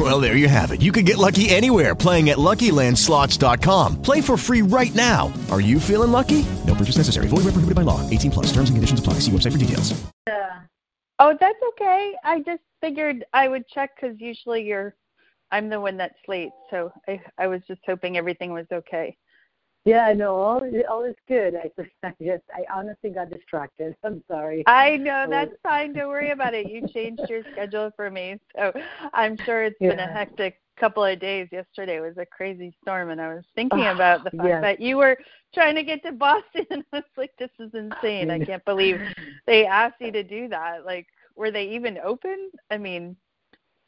[0.00, 0.80] Well, there you have it.
[0.80, 4.00] You can get lucky anywhere playing at LuckyLandSlots.com.
[4.00, 5.30] Play for free right now.
[5.50, 6.46] Are you feeling lucky?
[6.66, 7.26] No purchase necessary.
[7.28, 8.08] Void where prohibited by law.
[8.08, 8.46] 18 plus.
[8.46, 9.14] Terms and conditions apply.
[9.14, 10.00] See website for details.
[11.22, 12.14] Oh, that's okay.
[12.24, 14.94] I just figured I would check because usually you're,
[15.50, 19.14] I'm the one that's late, so I I was just hoping everything was okay.
[19.86, 21.54] Yeah, no, all all is good.
[21.56, 23.96] I just, I just, I honestly got distracted.
[24.04, 24.62] I'm sorry.
[24.66, 25.92] I know that's fine.
[25.94, 26.70] Don't worry about it.
[26.70, 28.72] You changed your schedule for me, so
[29.14, 31.48] I'm sure it's been a hectic couple of days.
[31.50, 34.62] Yesterday was a crazy storm, and I was thinking Ah, about the fact yes.
[34.62, 35.16] that you were
[35.54, 38.30] trying to get to Boston, and I was like, "This is insane.
[38.30, 39.00] I can't believe
[39.46, 40.84] they asked you to do that.
[40.84, 42.50] Like, were they even open?
[42.70, 43.16] I mean,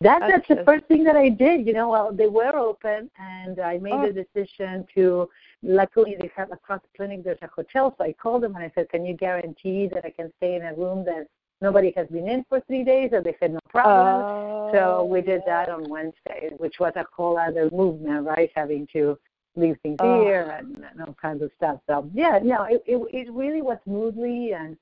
[0.00, 1.67] That, That's that's the just- first thing that I did.
[1.67, 4.11] You know, well, they were open, and I made Oh.
[4.11, 5.28] the decision to.
[5.62, 7.22] Luckily, they have across the clinic.
[7.22, 10.10] There's a hotel, so I called them and I said, "Can you guarantee that I
[10.10, 11.28] can stay in a room that
[11.60, 14.27] nobody has been in for three days?" And they said, "No problem."
[14.72, 18.50] so we did that on Wednesday, which was a whole other movement, right?
[18.55, 19.18] Having to
[19.55, 20.24] leave things Oh.
[20.24, 21.78] here and, and all kinds of stuff.
[21.86, 24.77] So yeah, no, it, it it really was smoothly, and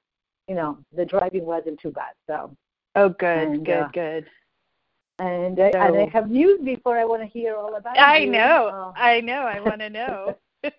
[0.48, 2.14] you know, the driving wasn't too bad.
[2.26, 2.56] So
[2.96, 4.26] Oh, good, And, good, uh, good.
[5.20, 8.00] and I, and I have news before I want to hear all about it.
[8.00, 8.30] I you.
[8.32, 8.92] know, Oh.
[8.96, 9.42] I know.
[9.42, 10.36] I want to know.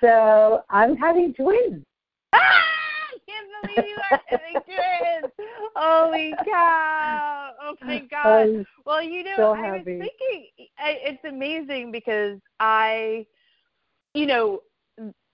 [0.00, 1.84] So I'm having twins.
[2.32, 2.38] ah,
[3.12, 5.32] I can't believe you are having twins!
[5.76, 7.50] Holy cow!
[7.62, 8.66] Oh my god!
[8.86, 9.98] Well, you know, so I was happy.
[9.98, 10.46] thinking
[10.78, 13.26] I, it's amazing because I,
[14.14, 14.60] you know,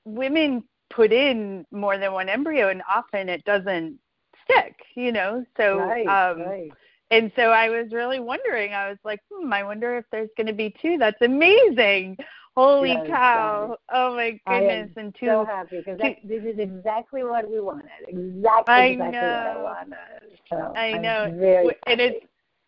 [0.05, 3.99] women put in more than one embryo, and often it doesn't
[4.45, 4.75] stick.
[4.95, 6.73] You know, so right, um, right.
[7.11, 8.75] and so I was really wondering.
[8.75, 10.99] I was like, hmm, I wonder if there's going to be two.
[10.99, 12.17] That's amazing.
[12.57, 13.69] Holy Yes, cow!
[13.69, 13.79] yes.
[13.93, 14.91] Oh my I am goodness!
[14.97, 15.27] And two.
[15.27, 17.91] so happy because this is exactly what we wanted.
[18.09, 19.63] Exactly, I exactly what I know.
[19.63, 20.39] wanted.
[20.51, 21.25] So I know.
[21.87, 22.27] And it's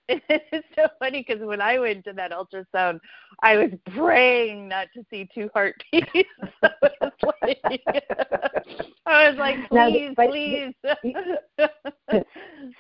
[0.09, 3.01] it's so funny because when I went to that ultrasound,
[3.43, 6.09] I was praying not to see two heartbeats.
[6.63, 7.61] I was like,
[9.07, 10.75] I was like Now, please, but- please.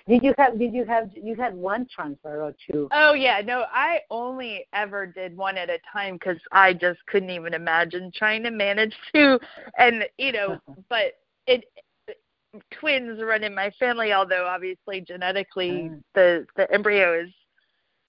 [0.09, 0.59] Did you have?
[0.59, 1.11] Did you have?
[1.15, 2.88] You had one transfer or two?
[2.93, 7.31] oh yeah, no, I only ever did one at a time because I just couldn't
[7.31, 9.38] even imagine trying to manage two,
[9.78, 11.15] and you know, but
[11.47, 11.65] it.
[12.70, 16.02] Twins run in my family, although obviously genetically Mm.
[16.14, 17.32] the the embryo is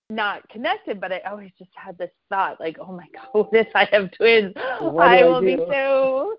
[0.09, 3.87] not connected, but I always just had this thought, like, oh my god, if I
[3.91, 4.53] have twins?
[4.79, 6.35] What I I will be so.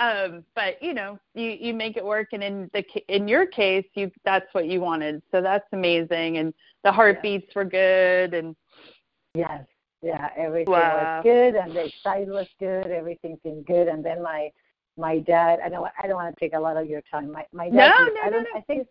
[0.00, 3.86] Um, but you know, you you make it work, and in the in your case,
[3.94, 6.38] you that's what you wanted, so that's amazing.
[6.38, 6.52] And
[6.82, 8.56] the heartbeats were good, and
[9.34, 9.64] Yes.
[10.02, 10.30] Yeah.
[10.36, 10.96] Everything Wow.
[10.96, 12.88] was good, and the size was good.
[12.88, 14.50] Everything seemed good, and then my
[14.96, 15.58] my dad.
[15.64, 15.86] I don't.
[16.02, 17.30] I don't want to take a lot of your time.
[17.32, 17.74] My my dad.
[17.74, 18.42] No, I no, no, don't.
[18.44, 18.58] no.
[18.58, 18.86] I think.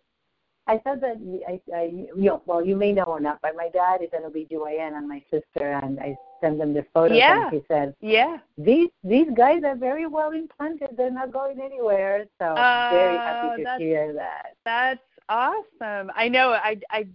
[0.68, 1.18] I said that
[1.50, 4.22] I, I, you know, well, you may know or not, but my dad is an
[4.32, 7.48] OBGYN and my sister, and I send them the photos, Yeah.
[7.48, 10.90] and he said, yeah, these these guys are very well implanted.
[10.96, 12.26] They're not going anywhere.
[12.40, 14.56] So I'm very Oh, happy to hear that.
[14.64, 16.12] that's awesome.
[16.16, 16.52] I know.
[16.52, 17.08] I I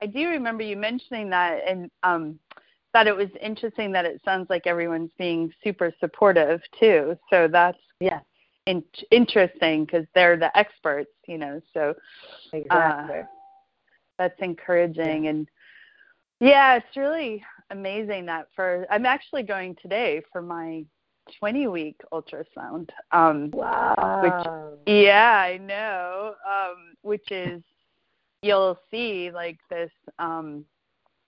[0.00, 2.38] I do remember you mentioning that, and um,
[2.94, 7.18] thought it was interesting that it sounds like everyone's being super supportive too.
[7.28, 8.22] So that's Yes,
[8.66, 11.60] in- interesting because they're the experts, you know.
[11.74, 11.94] So
[12.52, 13.22] exactly.
[14.18, 15.48] that's encouraging and
[16.40, 20.84] yeah it's really amazing that for i'm actually going today for my
[21.38, 24.76] 20 week ultrasound um wow.
[24.86, 27.62] yeah i know um which is
[28.42, 30.64] you'll see like this um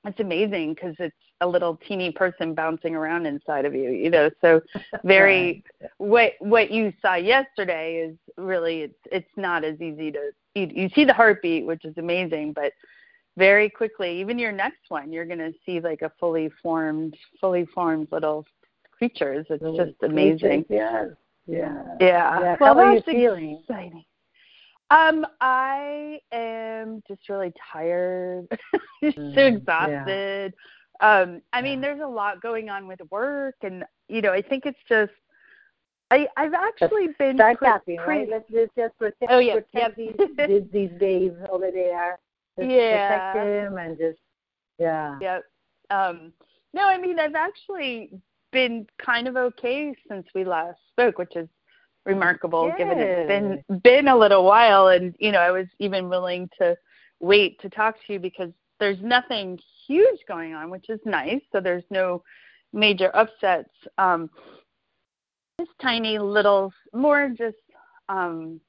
[0.06, 4.30] it's amazing because it's a little teeny person bouncing around inside of you you know
[4.40, 4.60] so
[5.04, 5.62] very
[5.98, 10.88] what what you saw yesterday is really it's it's not as easy to you, you
[10.94, 12.72] see the heartbeat which is amazing but
[13.36, 17.66] very quickly even your next one you're going to see like a fully formed fully
[17.74, 18.44] formed little
[18.96, 21.08] creatures it's Little just amazing Yes.
[21.46, 21.82] Yeah.
[22.00, 23.60] yeah, Yeah, well how are you that's feeling?
[23.60, 24.04] exciting
[24.90, 28.46] um i am just really tired
[29.02, 29.46] just Mm, so yeah.
[29.46, 30.54] exhausted
[31.00, 34.64] um i mean there's a lot going on with work and you know i think
[34.64, 35.12] it's just
[36.10, 38.28] i i've actually been Start pre- tapping, pre- right?
[38.28, 40.16] Let's, let's just protect, Oh, yeah, protect yep.
[40.38, 42.18] these, these babes over there.
[42.58, 43.08] Just Yeah.
[43.08, 44.18] Protect them and just
[44.78, 45.18] yeah.
[45.20, 45.44] Yep.
[45.90, 46.32] Um,
[46.72, 48.10] no, I mean I've actually
[48.52, 51.48] been kind of okay since we last spoke, which is
[52.06, 56.48] remarkable given it's been been a little while and you know I was even willing
[56.58, 56.76] to
[57.20, 61.60] wait to talk to you because there's nothing huge going on which is nice so
[61.60, 62.22] there's no
[62.72, 63.70] major upsets.
[63.98, 64.30] Um
[65.58, 67.56] just tiny little more just
[68.08, 68.60] um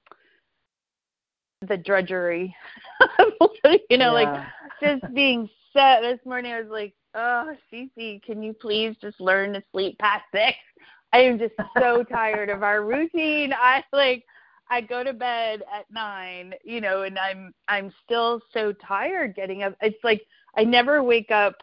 [1.68, 2.56] the drudgery
[3.90, 4.48] you know like
[4.82, 6.02] just being set.
[6.02, 10.24] This morning I was like oh Cece can you please just learn to sleep past
[10.34, 10.58] six
[11.14, 13.54] I am just so tired of our routine.
[13.54, 14.26] I like
[14.70, 19.64] I go to bed at nine, you know, and I'm I'm still so tired getting
[19.64, 19.76] up.
[19.82, 20.22] It's like
[20.58, 21.56] I never wake up.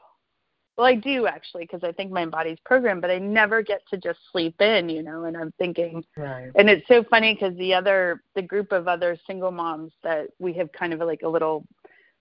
[0.76, 3.96] Well, I do actually because I think my body's programmed, but I never get to
[3.96, 5.24] just sleep in, you know.
[5.24, 6.50] And I'm thinking, Right.
[6.56, 10.52] and it's so funny because the other the group of other single moms that we
[10.54, 11.64] have kind of like a little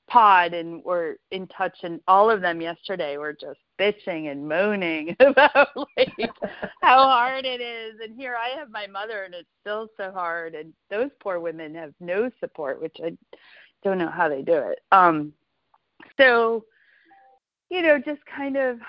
[0.08, 5.16] pod and we're in touch and all of them yesterday were just bitching and moaning
[5.20, 5.68] about
[5.98, 6.32] like
[6.82, 10.56] how hard it is and here I have my mother and it's still so hard
[10.56, 13.18] and those poor women have no support which I
[13.84, 14.80] don't know how they do it.
[14.92, 15.34] Um
[16.20, 16.66] so
[17.70, 18.80] you know just kind of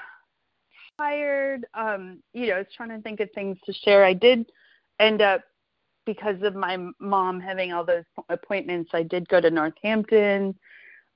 [0.99, 4.05] tired um you know I was trying to think of things to share.
[4.05, 4.47] I did
[4.99, 5.43] end up
[6.07, 10.55] because of my mom having all those appointments I did go to Northampton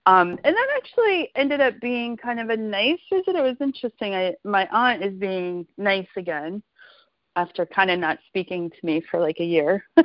[0.08, 3.37] um, and that actually ended up being kind of a nice visit.
[3.37, 4.14] It was interesting.
[4.14, 6.62] I, my aunt is being nice again
[7.37, 9.84] after kind of not speaking to me for like a year.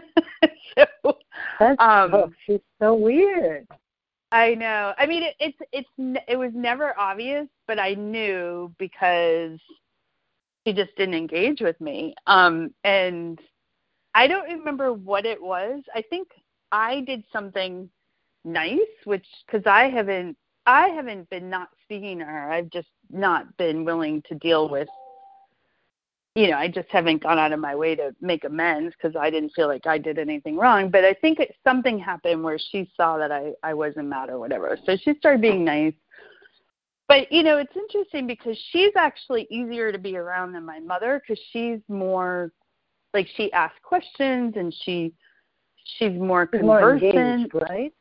[0.78, 1.18] so
[1.58, 3.66] That's Um, she's so weird.
[4.34, 4.94] I know.
[4.98, 9.58] I mean, it, it's it's n- it was never obvious, but I knew because
[10.68, 12.14] she just didn't engage with me.
[12.28, 13.40] Um, and
[14.14, 15.82] I don't remember what it was.
[15.96, 16.28] I think
[16.74, 17.90] I did something
[18.46, 22.52] nice, which because I haven't I haven't been not speaking to her.
[22.52, 24.88] I've just not been willing to deal with.
[26.36, 29.30] You know, I just haven't gone out of my way to make amends because I
[29.30, 30.90] didn't feel like I did anything wrong.
[30.90, 34.40] But I think it, something happened where she saw that I I wasn't mad or
[34.40, 35.94] whatever, so she started being nice.
[37.08, 41.22] But you know, it's interesting because she's actually easier to be around than my mother
[41.22, 42.52] because she's more
[43.14, 45.14] like she asks questions and she
[45.98, 47.94] she's more She's more conversant engaged, right?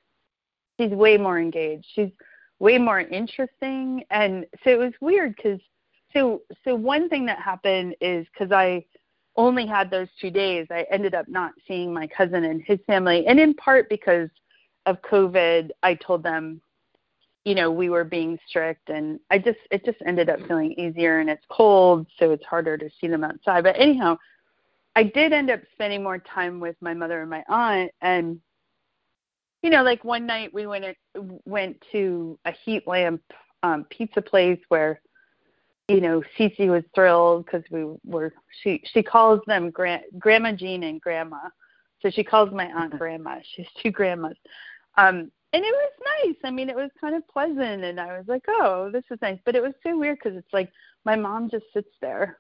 [0.83, 1.87] She's way more engaged.
[1.95, 2.11] She's
[2.59, 5.61] way more interesting, and so it was weird because
[6.13, 8.85] so so one thing that happened is because I
[9.37, 13.27] only had those two days, I ended up not seeing my cousin and his family,
[13.27, 14.29] and in part because
[14.87, 16.61] of COVID, I told them,
[17.45, 21.21] you know, we were being strict, and I just it just ended up feeling easier,
[21.21, 23.65] and it's cold, so it's harder to see them outside.
[23.65, 24.19] But anyhow,
[24.95, 28.41] I did end up spending more time with my mother and my aunt, and
[29.63, 30.85] you know, like one night we went
[31.45, 33.23] went to a heat lamp
[33.63, 35.01] um, pizza place where,
[35.89, 38.33] you know, Cece was thrilled because we were.
[38.63, 41.49] She she calls them Gra- Grandma Jean and Grandma,
[42.01, 43.39] so she calls my aunt Grandma.
[43.55, 44.37] She's two grandmas,
[44.97, 45.93] um, and it was
[46.25, 46.37] nice.
[46.45, 49.39] I mean, it was kind of pleasant, and I was like, oh, this is nice.
[49.45, 50.71] But it was so weird because it's like
[51.05, 52.39] my mom just sits there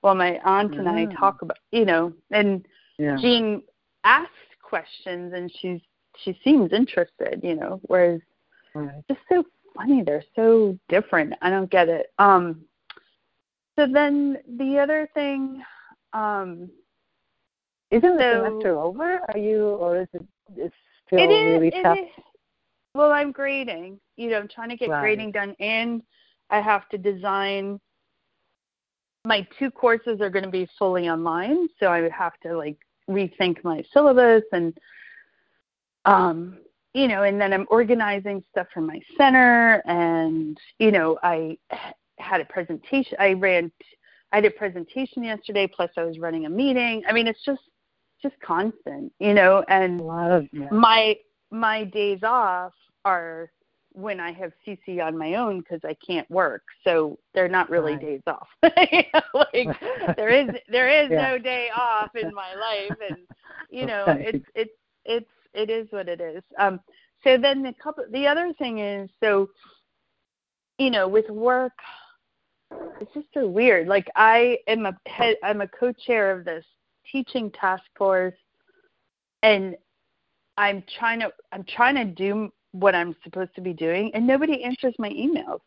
[0.00, 1.18] while my aunt and I Mm.
[1.18, 2.66] talk about, you know, and
[2.98, 3.16] Yeah.
[3.18, 3.62] Jean
[4.04, 4.32] asks
[4.62, 5.80] questions and she's
[6.24, 8.20] she seems interested, you know, whereas
[8.74, 9.02] Right.
[9.08, 9.44] just so
[9.74, 10.02] funny.
[10.02, 11.34] They're so different.
[11.42, 12.12] I don't get it.
[12.18, 12.64] Um
[13.76, 15.62] so then the other thing,
[16.12, 16.70] um
[17.90, 19.20] Isn't the semester over?
[19.32, 20.22] Are you, or is it
[20.56, 20.74] it's
[21.06, 21.98] still it is really tough?
[21.98, 22.24] is-
[22.94, 24.00] well I'm grading.
[24.16, 25.00] You know, I'm trying to get Right.
[25.00, 26.02] grading done and
[26.50, 27.80] I have to design
[29.24, 32.78] my two courses are going to be fully online, so I would have to like
[33.10, 34.76] rethink my syllabus and
[36.04, 36.58] um
[36.94, 41.58] you know, and then I'm organizing stuff for my center and you know, I
[42.18, 43.70] had a presentation I ran
[44.32, 47.02] I had a presentation yesterday plus I was running a meeting.
[47.08, 47.62] I mean, it's just
[48.22, 50.00] just constant, you know, and
[50.32, 51.16] of my
[51.50, 52.72] my days off
[53.04, 53.50] are
[53.92, 57.94] when I have Cece on my own because I can't work, so they're not really
[57.94, 58.00] Right.
[58.00, 58.48] days off.
[58.92, 59.20] You know,
[59.52, 59.68] like
[60.16, 61.32] there is there is Yeah.
[61.32, 63.18] no day off in my life, and
[63.70, 64.26] you know Right.
[64.26, 64.70] it's it's
[65.04, 66.42] it's it is what it is.
[66.58, 66.80] Um,
[67.24, 69.48] so then the couple the other thing is so
[70.78, 71.72] you know with work
[73.00, 73.88] it's just so weird.
[73.88, 76.64] Like I am a head I'm a co-chair of this
[77.10, 78.34] teaching task force
[79.42, 79.76] and
[80.56, 84.62] I'm trying to I'm trying to do what I'm supposed to be doing and nobody
[84.62, 85.60] answers my emails.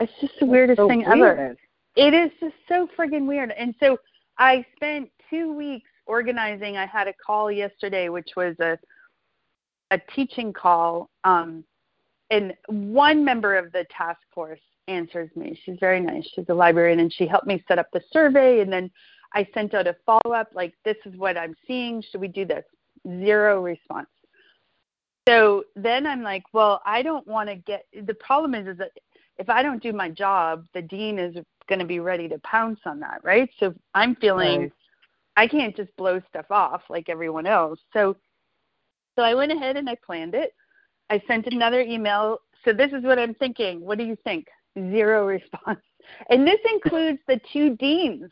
[0.00, 1.54] It's just the weirdest so thing ever.
[1.96, 3.50] It is just so friggin' weird.
[3.50, 3.98] And so
[4.38, 6.76] I spent two weeks organizing.
[6.76, 8.78] I had a call yesterday, which was a
[9.92, 11.10] a teaching call.
[11.24, 11.64] Um,
[12.30, 15.58] and one member of the task force answers me.
[15.64, 16.28] She's very nice.
[16.34, 18.60] She's a librarian, and she helped me set up the survey.
[18.60, 18.90] And then
[19.34, 22.02] I sent out a follow up like this is what I'm seeing.
[22.02, 22.64] Should we do this?
[23.06, 24.08] Zero response.
[25.28, 28.90] So then I'm like, well, I don't want to get the problem is is that
[29.38, 31.34] if I don't do my job, the dean is
[31.68, 33.48] going to be ready to pounce on that, right?
[33.58, 34.72] So I'm feeling right.
[35.40, 37.80] I can't just blow stuff off like everyone else.
[37.94, 38.14] So
[39.16, 40.52] so I went ahead and I planned it.
[41.08, 42.40] I sent another email.
[42.62, 43.80] So this is what I'm thinking.
[43.80, 44.48] What do you think?
[44.78, 45.80] Zero response.
[46.28, 48.30] And this includes the two deans,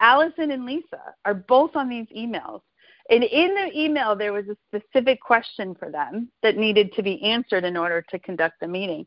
[0.00, 2.60] Allison and Lisa, are both on these emails.
[3.08, 7.22] And in the email, there was a specific question for them that needed to be
[7.22, 9.06] answered in order to conduct the meeting.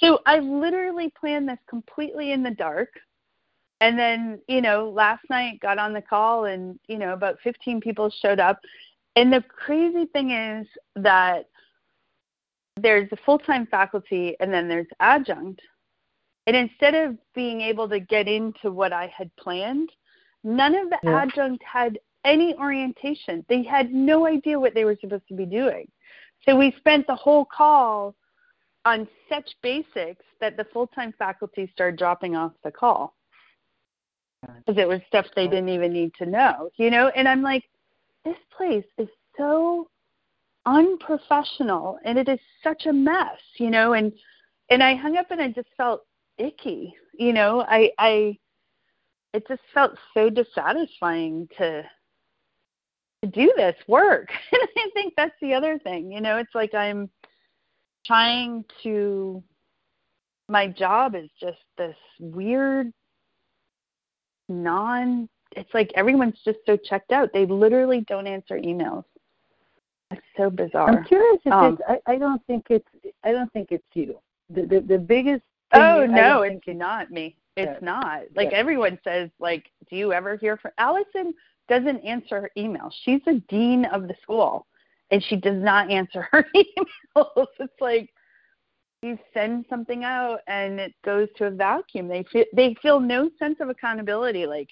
[0.00, 2.88] So I literally planned this completely in the dark.
[3.84, 7.82] And then, you know, last night got on the call and, you know, about 15
[7.82, 8.58] people showed up.
[9.14, 11.50] And the crazy thing is that
[12.80, 15.60] there's a full time faculty and then there's adjunct.
[16.46, 19.90] And instead of being able to get into what I had planned,
[20.44, 21.20] none of the yeah.
[21.20, 23.44] adjunct had any orientation.
[23.50, 25.90] They had no idea what they were supposed to be doing.
[26.48, 28.14] So we spent the whole call
[28.86, 33.14] on such basics that the full time faculty started dropping off the call
[34.58, 37.08] because it was stuff they didn't even need to know, you know?
[37.08, 37.64] And I'm like,
[38.24, 39.88] this place is so
[40.66, 44.12] unprofessional and it is such a mess, you know, and
[44.70, 46.02] and I hung up and I just felt
[46.38, 47.64] icky, you know.
[47.68, 48.38] I I
[49.32, 51.82] it just felt so dissatisfying to
[53.22, 54.28] to do this work.
[54.52, 57.10] And I think that's the other thing, you know, it's like I'm
[58.06, 59.42] trying to
[60.48, 62.92] my job is just this weird
[64.48, 67.32] non it's like everyone's just so checked out.
[67.32, 69.04] They literally don't answer emails.
[70.10, 70.90] It's so bizarre.
[70.90, 72.88] I'm curious if um, it's, I, I don't think it's
[73.22, 74.18] I don't think it's you.
[74.50, 77.36] The the, the biggest Oh no, it's, it's not me.
[77.56, 77.84] It's yeah.
[77.84, 78.22] not.
[78.34, 78.58] Like yeah.
[78.58, 81.34] everyone says like do you ever hear from Allison
[81.68, 82.92] doesn't answer her emails.
[83.04, 84.66] She's the dean of the school
[85.10, 87.46] and she does not answer her emails.
[87.58, 88.12] It's like
[89.04, 92.08] you send something out and it goes to a vacuum.
[92.08, 94.46] They feel they feel no sense of accountability.
[94.46, 94.70] Like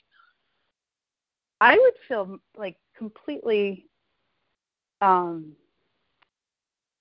[1.60, 3.86] I would feel like completely
[5.00, 5.52] um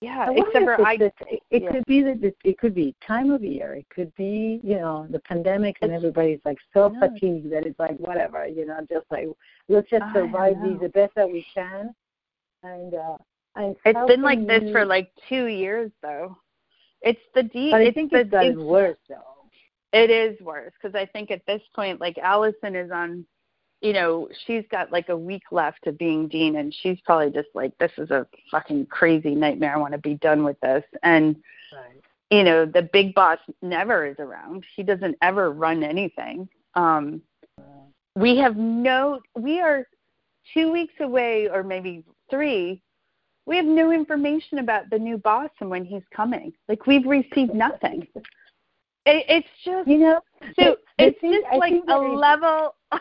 [0.01, 0.93] yeah, except for I.
[0.95, 1.13] it,
[1.51, 1.71] it yeah.
[1.71, 3.75] could be that it could be time of year.
[3.75, 7.97] It could be you know the pandemic and everybody's like so fatigued that it's like
[7.97, 9.27] whatever you know just like
[9.69, 11.93] let's just survive these the best that we can.
[12.63, 13.17] And uh,
[13.55, 16.35] and it's been like this for like two years though.
[17.01, 17.71] It's the deep.
[17.71, 19.15] But I think the, it's gotten worse though.
[19.93, 23.25] It is worse because I think at this point, like Allison is on,
[23.81, 27.49] you know, she's got like a week left of being dean, and she's probably just
[27.53, 29.73] like, this is a fucking crazy nightmare.
[29.73, 30.83] I want to be done with this.
[31.03, 31.35] And
[31.73, 32.01] right.
[32.29, 34.63] you know, the big boss never is around.
[34.75, 36.47] He doesn't ever run anything.
[36.75, 37.21] Um,
[38.15, 39.19] we have no.
[39.35, 39.85] We are
[40.53, 42.81] two weeks away, or maybe three
[43.51, 46.53] we have no information about the new boss and when he's coming.
[46.69, 48.07] Like we've received nothing.
[49.05, 50.21] It, it's just you know.
[50.57, 52.75] So it's think, just like a level.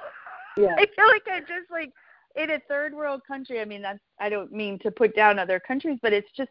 [0.56, 0.74] Yeah.
[0.76, 1.92] I feel like I'm just like
[2.34, 3.60] in a third world country.
[3.60, 6.50] I mean, that's I don't mean to put down other countries, but it's just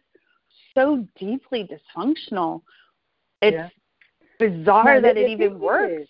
[0.74, 2.62] so deeply dysfunctional.
[3.42, 3.70] It's yeah.
[4.40, 6.08] bizarre no, that it even works.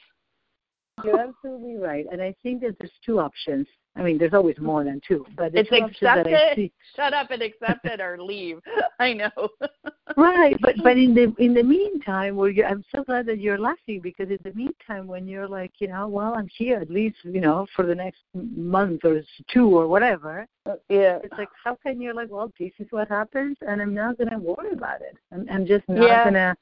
[1.04, 3.66] You're absolutely right, and I think that there's two options.
[3.96, 7.86] I mean, there's always more than two, but it's accept it, shut up and accept
[7.86, 8.60] it, or leave.
[9.00, 9.50] I know.
[10.18, 13.58] right, but but in the in the meantime, where you, I'm so glad that you're
[13.58, 17.18] laughing because in the meantime, when you're like, you know, well, I'm here at least,
[17.24, 20.46] you know, for the next month or two or whatever.
[20.66, 21.20] Uh, yeah.
[21.24, 24.40] It's like, how can you're like, well, this is what happens, and I'm not gonna
[24.40, 25.18] worry about it.
[25.34, 26.24] I'm, I'm just not yeah.
[26.24, 26.56] gonna.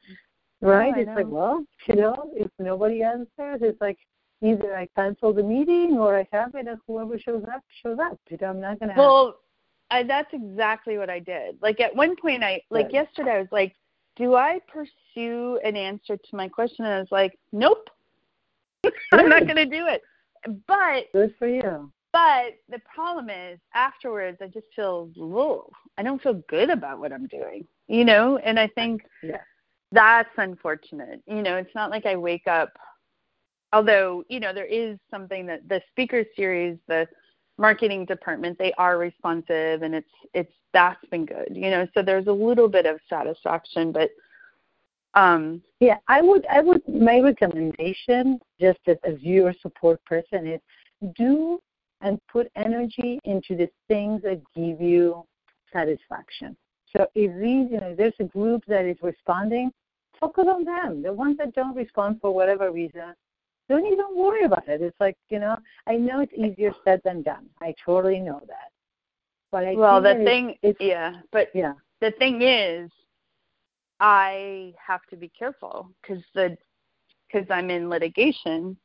[0.59, 0.93] Right?
[0.97, 3.99] Oh, it's like, well, you know, if nobody answers, it's like
[4.41, 8.19] either I cancel the meeting or I have it and whoever shows up shows up.
[8.29, 9.39] You know, I'm not gonna Well
[9.89, 11.57] I, that's exactly what I did.
[11.61, 12.93] Like at one point I like right.
[12.93, 13.75] yesterday I was like,
[14.15, 16.85] Do I pursue an answer to my question?
[16.85, 17.89] And I was like, Nope.
[19.11, 20.01] I'm not gonna do it.
[20.67, 21.91] But good for you.
[22.13, 27.11] But the problem is afterwards I just feel Whoa, I don't feel good about what
[27.11, 27.65] I'm doing.
[27.87, 28.37] You know?
[28.37, 29.41] And I think yeah.
[29.91, 31.21] that's unfortunate.
[31.25, 32.77] You know, it's not like I wake up
[33.73, 37.07] although you know there is something that the speaker series the
[37.57, 42.27] marketing department they are responsive and it's it's that's been good you know so there's
[42.27, 44.11] a little bit of satisfaction but
[45.15, 50.61] um yeah i would i would my recommendation just as a viewer support person is
[51.15, 51.59] do
[52.01, 55.23] and put energy into the things that give you
[55.73, 56.55] satisfaction.
[56.95, 59.71] So if these you know there's a group that is responding
[60.19, 63.13] focus on them the ones that don't respond for whatever reason
[63.69, 64.81] don't even worry about it.
[64.81, 65.57] It's like, you know,
[65.87, 67.45] I know it's easier said than done.
[67.61, 68.71] I totally know that.
[69.51, 72.91] But I well, the thing, it's, yeah, but yeah, the thing is,
[73.99, 76.57] I have to be careful because the
[77.31, 78.77] because I'm in litigation.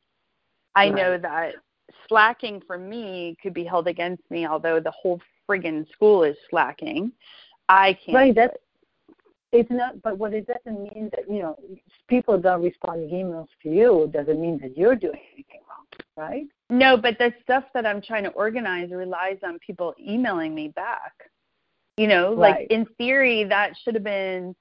[0.75, 0.95] I Right.
[0.95, 1.55] know that
[2.07, 7.11] slacking for me could be held against me, although the whole friggin' school is slacking.
[7.69, 8.15] I can't.
[8.15, 8.35] right.
[8.35, 8.57] That's.
[9.53, 10.01] It's not.
[10.01, 11.57] But what it doesn't mean that you know
[12.09, 15.85] people don't respond to emails to you doesn't mean that you're doing anything wrong,
[16.17, 16.47] right?
[16.69, 21.13] No, but the stuff that I'm trying to organize relies on people emailing me back.
[21.97, 24.55] You know, like in theory, that should have been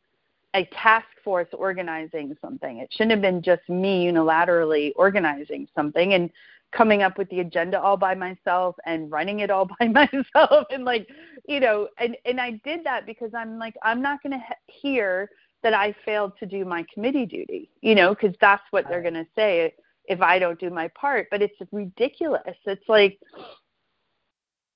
[0.54, 2.78] a task force organizing something.
[2.78, 6.30] It shouldn't have been just me unilaterally organizing something and
[6.72, 10.84] coming up with the agenda all by myself and running it all by myself and
[10.84, 11.08] like,
[11.46, 14.88] you know, and and I did that because I'm like I'm not going to he-
[14.90, 15.28] hear
[15.62, 19.14] that I failed to do my committee duty, you know, because that's what they're going
[19.14, 19.72] to say
[20.06, 21.28] if I don't do my part.
[21.30, 22.56] But it's ridiculous.
[22.66, 23.18] It's like,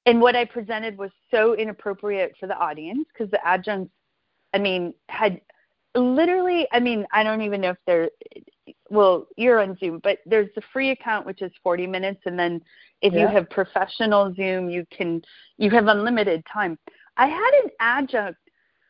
[0.07, 3.93] and what I presented was so inappropriate for the audience because the adjuncts,
[4.55, 5.41] I mean, had
[5.97, 8.11] literally, I mean, I don't even know if they're,
[8.91, 12.61] well, you're on Zoom, but there's the free account which is 40 minutes, and then
[13.03, 15.23] if you have professional Zoom, you can
[15.59, 16.79] you have unlimited time.
[17.17, 18.39] I had an adjunct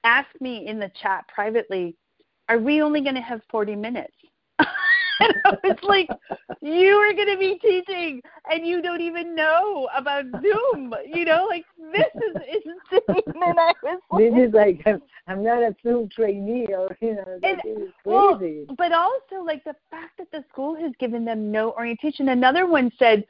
[0.05, 1.97] ask me in the chat privately,
[2.49, 4.15] "Are we only going to have 40 minutes?"
[5.21, 6.09] and I was like,
[6.61, 8.21] "You are going to be teaching,
[8.51, 10.95] and you don't even know about Zoom.
[11.13, 15.45] You know, like this is insane." And I was like, This is like I'm, I'm
[15.45, 18.67] not a Zoom trainee or you know And- is well, crazy.
[18.77, 22.31] but also like the fact that the school has given them no orientation.
[22.31, 23.25] Another one said,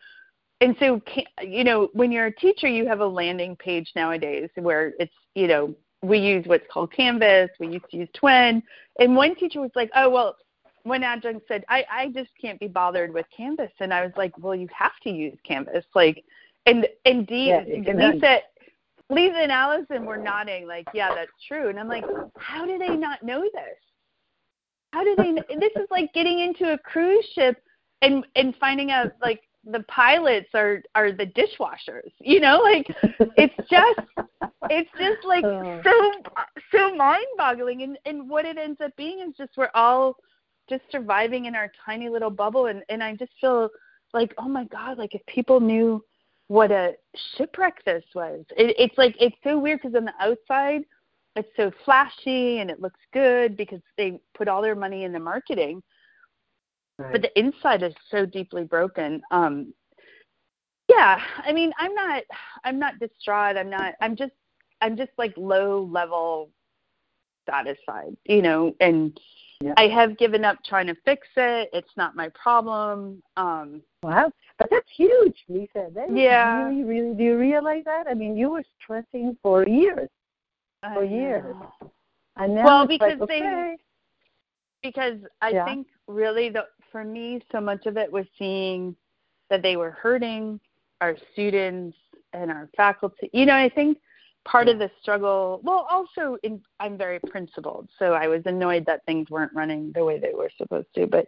[0.60, 1.00] and so
[1.42, 5.46] you know when you're a teacher, you have a landing page nowadays where it's you
[5.46, 7.50] know we use what's called Canvas.
[7.58, 8.62] We used to use Twin,
[9.00, 10.36] and one teacher was like, oh well.
[10.86, 13.72] One adjunct said, I, I just can't be bothered with Canvas.
[13.80, 15.84] And I was like, well, you have to use Canvas.
[15.96, 16.22] Like,
[16.64, 17.92] and, and Dee, Yeah.
[17.92, 18.38] Lisa,
[19.10, 21.70] Lisa and Allison were nodding like, yeah, that's true.
[21.70, 22.04] And I'm like,
[22.38, 23.78] how do they not know this?
[24.92, 25.32] How do they?
[25.56, 27.60] this is like getting into a cruise ship
[28.00, 32.12] and and finding out like the pilots are are the dishwashers.
[32.20, 32.86] You know, like
[33.36, 34.00] it's just
[34.70, 35.80] it's just like Oh.
[35.84, 36.32] so
[36.70, 37.82] so mind boggling.
[37.82, 40.16] And and what it ends up being is just we're all
[40.68, 42.66] just surviving in our tiny little bubble.
[42.66, 43.68] And and I just feel
[44.12, 46.02] like oh my god, like if people knew
[46.48, 46.94] what a
[47.36, 48.44] shipwreck this was.
[48.56, 50.82] It, it's like it's so weird because on the outside
[51.36, 55.20] it's so flashy and it looks good because they put all their money in the
[55.20, 55.82] marketing
[57.12, 59.72] but the inside is so deeply broken um
[60.88, 62.22] yeah i mean i'm not
[62.64, 64.32] i'm not distraught i'm not i'm just
[64.80, 66.50] i'm just like low level
[67.48, 69.20] satisfied you know and
[69.60, 69.72] Yeah.
[69.78, 74.68] i have given up trying to fix it it's not my problem um Wow, but
[74.70, 75.88] that's huge, Lisa.
[75.92, 76.68] That Yeah.
[76.68, 77.14] really, really.
[77.16, 78.06] Do you realize that?
[78.08, 80.08] I mean, you were stressing for years,
[80.94, 81.56] for years,
[82.36, 83.76] and now Well, because like, they- okay.
[84.82, 85.64] because I Yeah.
[85.64, 88.94] think really the for me so much of it was seeing
[89.50, 90.60] that they were hurting
[91.00, 91.98] our students
[92.32, 93.28] and our faculty.
[93.32, 93.98] You know, I think
[94.46, 99.04] part of the struggle well also in I'm very principled, so I was annoyed that
[99.04, 101.26] things weren't running the way they were supposed to, but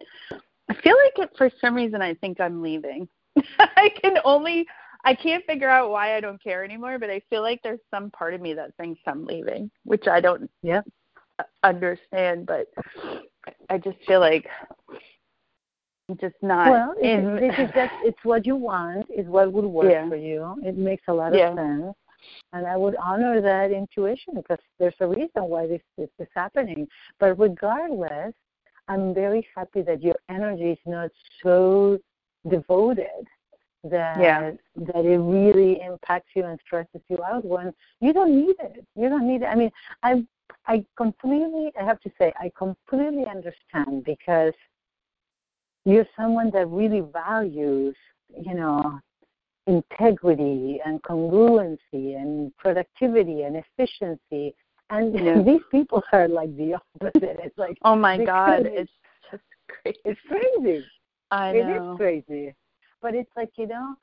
[0.71, 3.09] I feel like it for some reason I think I'm leaving.
[3.59, 4.67] I can only
[5.05, 8.11] I can't figure out why I don't care anymore, but I feel like there's some
[8.11, 10.83] part of me that thinks I'm leaving, which I don't Yeah.
[11.63, 12.67] understand, but
[13.71, 14.47] I just feel like
[16.09, 17.39] I'm just not Well, in.
[17.39, 19.07] it, this is just it's what you want.
[19.11, 20.09] It's what would work Yeah.
[20.09, 20.57] for you.
[20.65, 21.51] It makes a lot Yeah.
[21.51, 21.97] of sense,
[22.53, 26.87] and I would honor that intuition because there's a reason why this this is happening.
[27.19, 28.35] But regardless,
[28.89, 31.11] I'm very happy that your energy is not
[31.43, 31.99] so
[32.49, 33.27] devoted
[33.85, 34.53] that Yeah.
[34.77, 38.85] that it really impacts you and stresses you out when you don't need it.
[38.97, 39.47] You don't need it.
[39.47, 39.71] I mean,
[40.03, 40.25] I
[40.67, 44.55] I completely I have to say I completely understand because
[45.85, 47.97] you're someone that really values,
[48.37, 49.01] you know,
[49.69, 54.55] integrity and congruency and productivity and efficiency.
[54.91, 55.43] And Yeah.
[55.43, 57.39] these people are like the opposite.
[57.45, 58.91] It's like oh my God, it's
[59.31, 59.99] just crazy.
[60.05, 60.85] it's crazy.
[61.31, 61.59] I know.
[61.59, 62.55] It is crazy.
[63.01, 63.95] But it's like, you know,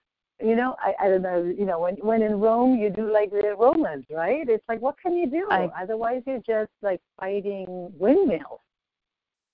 [0.41, 3.31] you know, I, I don't know, you know, when when in Rome you do like
[3.31, 4.47] the Romans, right?
[4.47, 5.47] It's like what can you do?
[5.49, 7.65] I- Otherwise you're just like fighting
[7.97, 8.59] windmills.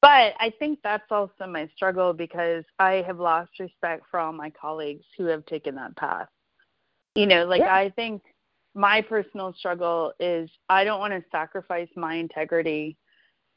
[0.01, 4.49] But I think that's also my struggle because I have lost respect for all my
[4.49, 6.27] colleagues who have taken that path.
[7.15, 7.75] You know, like Yeah.
[7.75, 8.23] I think
[8.73, 12.97] my personal struggle is I don't want to sacrifice my integrity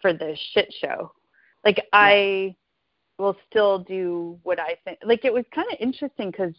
[0.00, 1.12] for this shit show.
[1.64, 2.54] Like I
[3.18, 4.98] will still do what I think.
[5.04, 6.54] Like it was kind of interesting because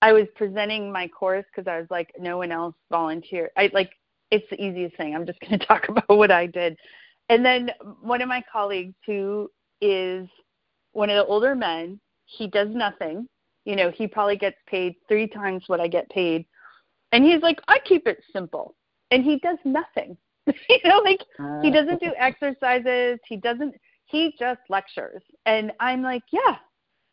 [0.00, 3.50] I was presenting my course because I was like, no one else volunteered.
[3.56, 3.90] I like
[4.30, 5.14] it's the easiest thing.
[5.14, 6.78] I'm just going to talk about what I did.
[7.32, 7.70] And then
[8.02, 10.28] one of my colleagues who is
[10.92, 13.26] one of the older men, he does nothing.
[13.64, 16.44] You know, he probably gets paid three times what I get paid.
[17.10, 18.74] And he's like, I keep it simple.
[19.10, 20.18] And he does nothing.
[20.46, 21.20] you know, like
[21.62, 21.70] he ah.
[21.70, 23.18] doesn't do exercises.
[23.26, 25.22] He doesn't, he just lectures.
[25.46, 26.56] And I'm like, yeah,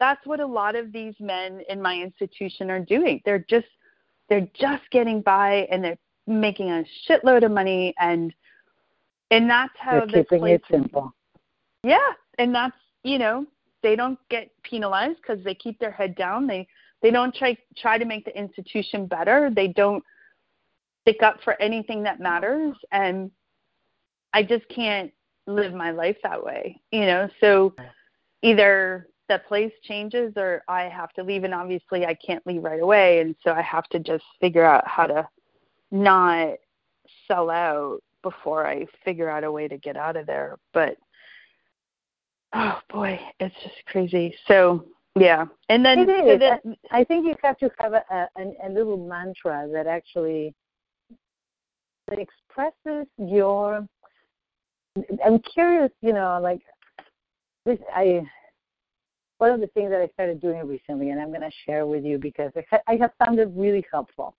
[0.02, 3.22] that's what a lot of these men in my institution are doing.
[3.24, 3.68] They're just,
[4.28, 8.34] they're just getting by and they're making a shitload of money and
[9.32, 11.14] and that's how They're keeping place, it simple.
[11.84, 13.46] Yeah, and that's you know
[13.84, 16.48] they don't get penalized because they keep their head down.
[16.48, 16.68] They
[17.02, 19.50] they don't try try to make the institution better.
[19.54, 20.04] They don't
[21.02, 23.32] stick up for anything that matters, and
[24.34, 25.12] I just can't
[25.48, 26.82] live my life that way.
[26.92, 27.74] You know, so
[28.42, 32.82] either the place changes or I have to leave, and obviously I can't leave right
[32.82, 35.28] away, and so I have to just figure out how to
[35.92, 36.56] not
[37.28, 40.58] sell out before I figure out a way to get out of there.
[40.74, 40.98] But
[42.54, 44.34] oh boy, it's just crazy.
[44.48, 48.28] So yeah, and then, so then I think you have to have a, a,
[48.68, 50.54] a little mantra that actually
[52.08, 53.88] that expresses your.
[55.26, 56.62] I'm curious, you know, like
[57.66, 57.80] this.
[57.94, 58.24] I
[59.38, 62.04] one of the things that I started doing recently, and I'm going to share with
[62.04, 64.36] you because I I have found it really helpful.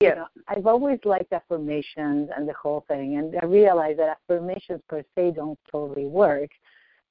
[0.00, 0.24] Yeah.
[0.48, 5.32] I've always liked affirmations and the whole thing, and I realize that affirmations per se
[5.32, 6.50] don't totally work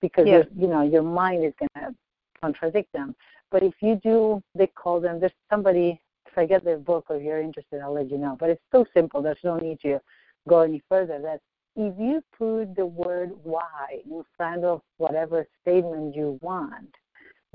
[0.01, 0.43] because Yeah.
[0.55, 1.95] you know your mind is going to
[2.41, 3.15] contradict them.
[3.51, 5.19] But if you do, they call them.
[5.19, 6.01] There's somebody.
[6.25, 8.37] If I get their book or if you're interested, I'll let you know.
[8.39, 9.21] But it's so simple.
[9.21, 9.99] There's no need to
[10.47, 11.19] go any further.
[11.19, 11.41] That
[11.75, 16.93] if you put the word "why" in front of whatever statement you want,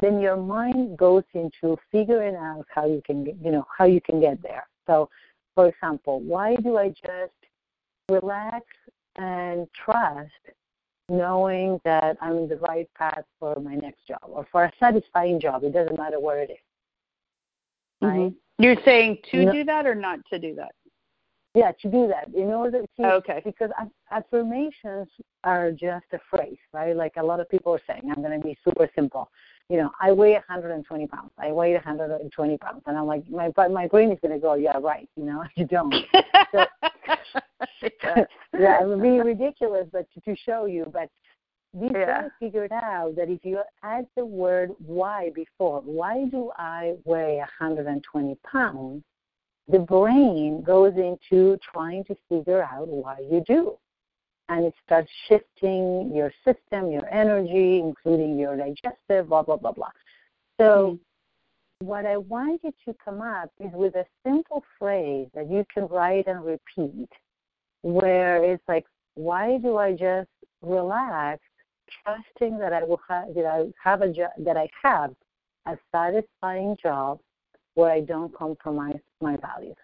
[0.01, 4.01] then your mind goes into figuring out how you can, get, you know, how you
[4.01, 4.67] can get there.
[4.87, 5.09] So,
[5.55, 7.33] for example, why do I just
[8.09, 8.67] relax
[9.17, 10.31] and trust
[11.09, 15.41] knowing that I'm in the right path for my next job or for a satisfying
[15.41, 15.65] job?
[15.65, 16.57] It doesn't matter where it is.
[18.03, 18.21] Mm-hmm.
[18.23, 18.33] Right?
[18.59, 19.53] you're saying to No.
[19.53, 20.73] do that or not to do that?
[21.55, 23.41] Yeah, to do that in order to Okay.
[23.45, 23.71] because
[24.11, 25.09] affirmations
[25.45, 26.97] are just a phrase, right?
[26.97, 29.31] Like a lot of people are saying, I'm going to be super simple.
[29.71, 31.31] You know, I weigh 120 pounds.
[31.39, 34.55] I weigh 120 pounds, and I'm like, my but my brain is going to go,
[34.55, 35.09] yeah, right.
[35.17, 35.95] You know, you don't.
[36.55, 36.65] So-
[38.59, 40.87] yeah, it would be ridiculous, but to, to show you.
[40.93, 41.09] But
[41.73, 42.29] these Yeah.
[42.39, 48.37] figured out that if you add the word why before, why do I weigh 120
[48.51, 49.03] pounds?
[49.69, 53.77] The brain goes into trying to figure out why you do.
[54.49, 59.91] And it starts shifting your system, your energy, including your digestive, blah, blah, blah, blah.
[60.61, 60.99] So,
[61.81, 61.87] mm-hmm.
[61.87, 65.87] what I want you to come up is with a simple phrase that you can
[65.87, 67.09] write and repeat,
[67.83, 70.29] where it's like, why do I just
[70.61, 71.41] relax,
[72.05, 75.15] trusting that I will have that I have a job that I have
[75.67, 77.19] a satisfying job
[77.75, 79.77] where I don't compromise my values.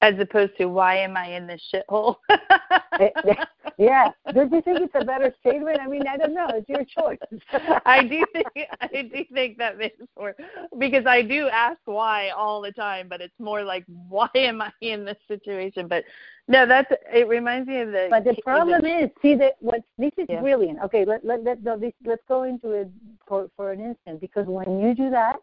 [0.00, 2.16] As opposed to why am I in this shithole?
[3.78, 4.10] Yeah.
[4.34, 5.78] Don't you think it's a better statement?
[5.80, 6.48] I mean, I don't know.
[6.48, 7.18] It's your choice.
[7.86, 8.48] I do think
[8.80, 10.34] I do think that makes more
[10.78, 14.72] because I do ask why all the time, but it's more like why am I
[14.80, 15.86] in this situation?
[15.86, 16.04] But
[16.48, 20.12] no, that's it reminds me of the But the problem is, see that what this
[20.18, 20.40] is Yeah.
[20.40, 20.80] brilliant.
[20.82, 22.88] Okay, let let let no, this, let's go into it
[23.28, 25.38] for for an instant because when you do that,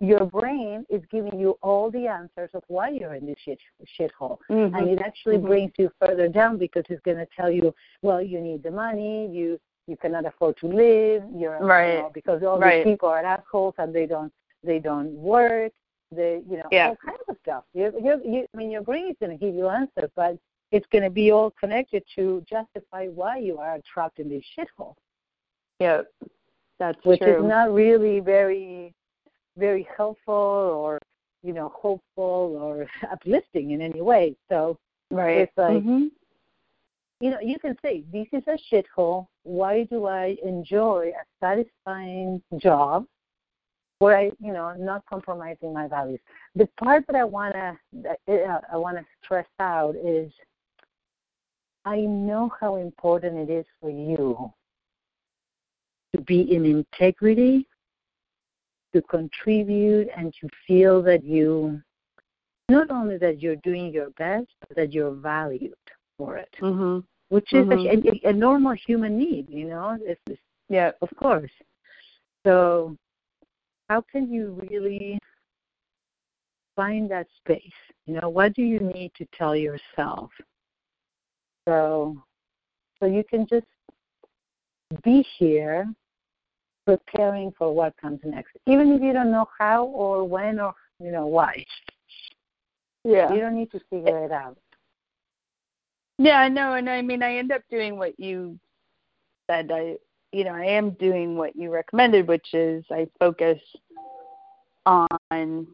[0.00, 3.58] your brain is giving you all the answers of why you're in this shit
[3.98, 4.78] shithole, Mhm.
[4.78, 5.46] and it actually Mhm.
[5.46, 9.26] brings you further down because it's going to tell you, well, you need the money,
[9.26, 11.94] you you cannot afford to live, you're Right.
[11.94, 12.84] you know, because all Right.
[12.84, 14.32] these people are assholes and they don't
[14.62, 15.72] they don't work,
[16.12, 16.90] they you know Yeah.
[16.90, 17.64] all kinds of stuff.
[17.72, 20.38] You you you I mean your brain is going to give you answers, but
[20.72, 24.94] it's going to be all connected to justify why you are trapped in this shithole,
[25.80, 26.02] yeah,
[26.78, 27.38] that's which true.
[27.38, 28.94] is not really very
[29.58, 30.98] very helpful or
[31.42, 34.36] you know hopeful or uplifting in any way.
[34.48, 34.78] So
[35.10, 35.38] right.
[35.38, 36.10] it's like Mhm.
[37.20, 39.26] you know, you can say, this is a shithole.
[39.42, 43.06] Why do I enjoy a satisfying job
[43.98, 46.20] where I, you know, not compromising my values?
[46.54, 50.30] The part that I wanna, uh, I wanna stress out is,
[51.84, 54.52] I know how important it is for you
[56.14, 57.66] to be in integrity,
[59.00, 61.80] to contribute, and to feel that you,
[62.68, 65.74] not only that you're doing your best, but that you're valued
[66.16, 67.04] for it Mhm.
[67.28, 68.24] which is Mhm.
[68.24, 69.98] a, a, a normal human need, you know.
[70.00, 70.92] It's, it's, Yeah.
[71.02, 71.50] of course.
[72.44, 72.96] So,
[73.88, 75.18] how can you really
[76.74, 77.80] find that space?
[78.06, 80.30] You know, what do you need to tell yourself?
[81.66, 82.22] So,
[82.98, 83.66] so you can just
[85.04, 85.86] be here
[86.88, 91.12] preparing for what comes next, even if you don't know how or when or you
[91.12, 91.62] know why.
[93.04, 93.30] Yeah.
[93.30, 94.56] You don't need to figure it out.
[96.18, 98.58] Yeah, I know, and I mean, I end up doing what you
[99.50, 99.70] said.
[99.70, 99.96] I,
[100.32, 103.58] you know, I am doing what you recommended, which is I focus
[104.86, 105.66] on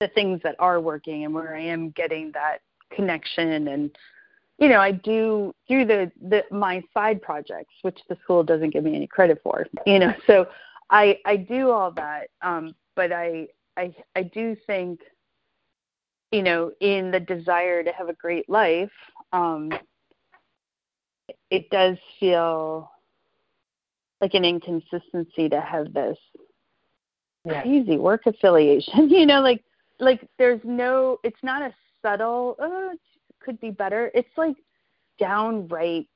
[0.00, 2.58] the things that are working and where I am getting that
[2.92, 3.96] connection and
[4.58, 8.84] you know, I do through the, the my side projects, which the school doesn't give
[8.84, 9.66] me any credit for.
[9.86, 10.46] You know, so
[10.90, 12.28] I I do all that.
[12.42, 15.00] Um, but I I I do think,
[16.32, 18.90] you know, in the desire to have a great life,
[19.32, 19.70] um,
[21.50, 22.90] it does feel
[24.22, 26.16] like an inconsistency to have this
[27.44, 27.62] yeah.
[27.62, 29.10] crazy work affiliation.
[29.10, 29.62] you know, like
[30.00, 32.94] like there's no it's not a subtle oh
[33.46, 34.10] could be better.
[34.12, 34.56] It's like
[35.18, 36.08] downright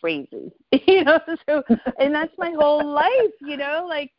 [0.00, 0.52] crazy
[0.86, 1.18] you know?
[1.48, 1.62] So
[1.98, 3.86] and that's my whole life you know?
[3.88, 4.10] Like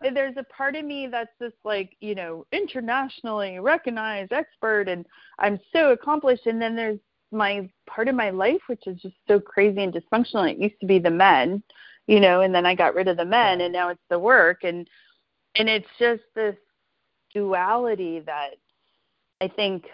[0.00, 5.04] there's a part of me that's just like you know internationally recognized expert and
[5.38, 6.46] i'm so accomplished.
[6.46, 6.98] And then there's
[7.32, 10.50] my part of my life which is just so crazy and dysfunctional.
[10.50, 11.62] It used to be the men
[12.06, 12.42] you know?
[12.42, 14.64] And then i got rid of the men and now it's the work.
[14.64, 14.86] And
[15.56, 16.56] and it's just this
[17.34, 18.50] duality that
[19.40, 19.86] i think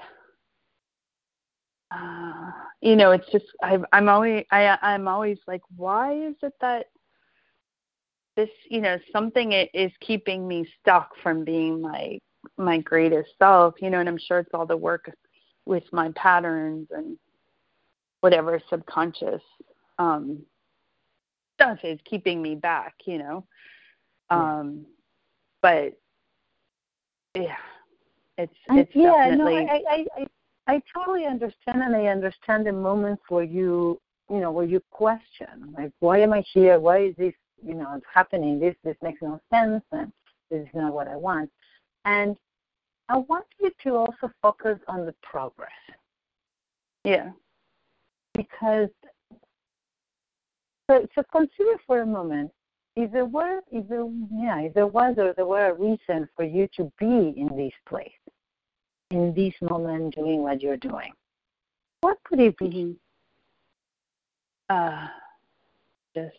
[1.91, 6.53] uh, you know, it's just I've, I'm always I I'm always like, why is it
[6.61, 6.87] that
[8.37, 12.19] this you know something is keeping me stuck from being my
[12.57, 15.11] my greatest self, you know, and I'm sure it's all the work
[15.67, 17.19] with my patterns and
[18.21, 19.43] whatever subconscious
[19.99, 20.39] um
[21.55, 23.47] stuff is keeping me back, you know.
[24.31, 24.87] Um
[25.63, 25.99] but
[27.35, 27.57] yeah,
[28.37, 30.27] it's it's yeah, definitely no, I, I, I
[30.69, 33.99] I totally understand, and I understand the moments where you,
[34.31, 36.79] you know, where you question, like, why am I here?
[36.79, 37.33] Why is this,
[37.65, 38.61] you know, happening?
[38.61, 40.13] This this makes no sense, and
[40.51, 41.51] this is not what I want.
[42.05, 42.37] And
[43.09, 45.71] I want you to also focus on the progress.
[47.03, 47.31] Yeah.
[48.35, 48.91] Because
[50.91, 52.51] so, so consider for a moment
[52.97, 56.45] if there were if there yeah if there was or there were a reason for
[56.45, 58.18] you to be in this place
[59.11, 61.13] in this moment doing what you're doing?
[62.01, 62.97] What could it be?
[64.69, 65.07] Uh,
[66.15, 66.37] just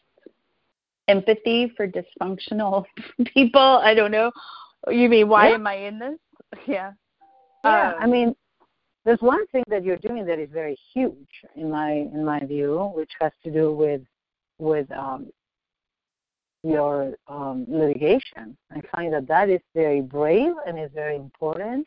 [1.07, 2.85] empathy for dysfunctional
[3.33, 3.61] people.
[3.61, 4.31] I don't know.
[4.87, 5.55] You mean why yeah.
[5.55, 6.19] am I in this?
[6.67, 6.93] Yeah.
[7.63, 7.89] Yeah.
[7.89, 8.35] Um, I mean,
[9.05, 12.91] there's one thing that you're doing that is very huge in my in my view,
[12.95, 14.01] which has to do with
[14.59, 15.27] with um,
[16.63, 18.57] your um, litigation.
[18.71, 21.85] I find that that is very brave and is very important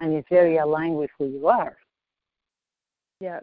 [0.00, 1.76] and it's very aligned with who you are.
[3.20, 3.40] Yeah.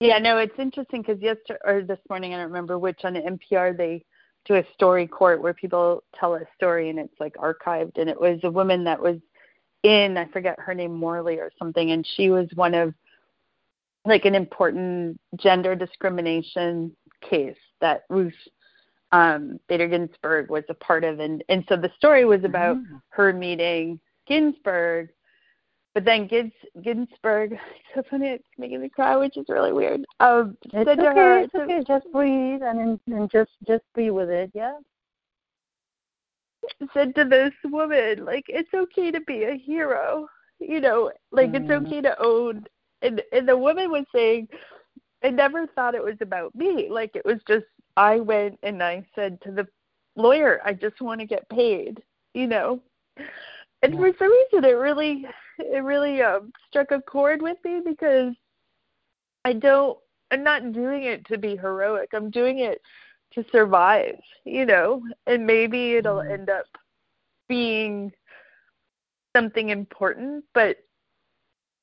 [0.00, 3.20] Yeah, no, it's interesting because yesterday or this morning, I don't remember which on the
[3.20, 4.02] NPR they
[4.46, 8.40] do a StoryCorps where people tell a story and it's like archived, and it was
[8.42, 9.18] a woman that was
[9.82, 12.94] in I forget her name Morley or something, and she was one of
[14.06, 16.96] like an important gender discrimination
[17.28, 18.32] case that Ruth
[19.12, 22.96] um, Bader Ginsburg was a part of, and and so the story was about mm-hmm.
[23.10, 25.10] her meeting Ginsburg,
[25.92, 27.58] but then Gins, Ginsburg,
[27.94, 30.04] so funny, it's making me cry, which is really weird.
[30.20, 34.10] Um, it's said okay, to her, it's okay, just breathe and and just just be
[34.10, 34.76] with it, yeah.
[36.94, 40.28] Said to this woman, like it's okay to be a hero,
[40.60, 41.56] you know, like mm.
[41.56, 42.64] it's okay to own.
[43.02, 44.46] And and the woman was saying,
[45.24, 46.88] I never thought it was about me.
[46.88, 47.66] Like it was just
[47.96, 49.66] I went and I said to the
[50.14, 52.00] lawyer, I just want to get paid,
[52.34, 52.80] you know
[53.82, 55.24] and for some reason it really
[55.58, 58.34] it really um struck a chord with me because
[59.44, 59.98] I don't
[60.30, 62.10] I'm not doing it to be heroic.
[62.14, 62.80] I'm doing it
[63.32, 66.32] to survive, you know, and maybe it'll mm.
[66.32, 66.66] end up
[67.48, 68.12] being
[69.34, 70.76] something important, but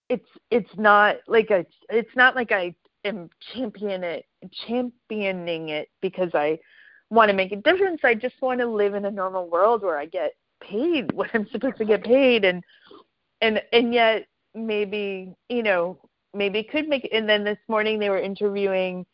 [0.10, 4.26] it's it's not like a it's not like I am champion it
[4.66, 6.60] championing it because I
[7.10, 8.02] want to make a difference.
[8.04, 10.34] I just want to live in a normal world where I get
[10.70, 12.64] paid what I'm supposed to get paid and
[13.42, 16.00] and and yet maybe you know
[16.34, 19.06] maybe could make and then this morning they were interviewing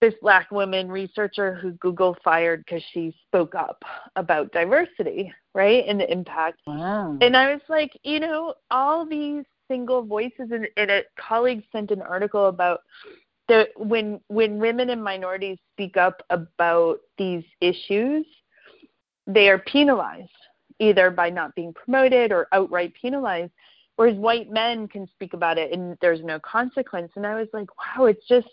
[0.00, 3.82] this black woman researcher who Google fired because she spoke up
[4.16, 6.60] about diversity, right, and the impact.
[6.66, 7.18] Wow.
[7.20, 11.90] And I was like, you know, all these single voices, and, and a colleague sent
[11.90, 12.80] an article about
[13.48, 18.24] the when when women and minorities speak up about these issues,
[19.26, 20.30] they are penalized
[20.80, 23.52] either by not being promoted or outright penalized.
[23.96, 27.12] Whereas white men can speak about it and there's no consequence.
[27.16, 28.48] And I was like, wow, it's just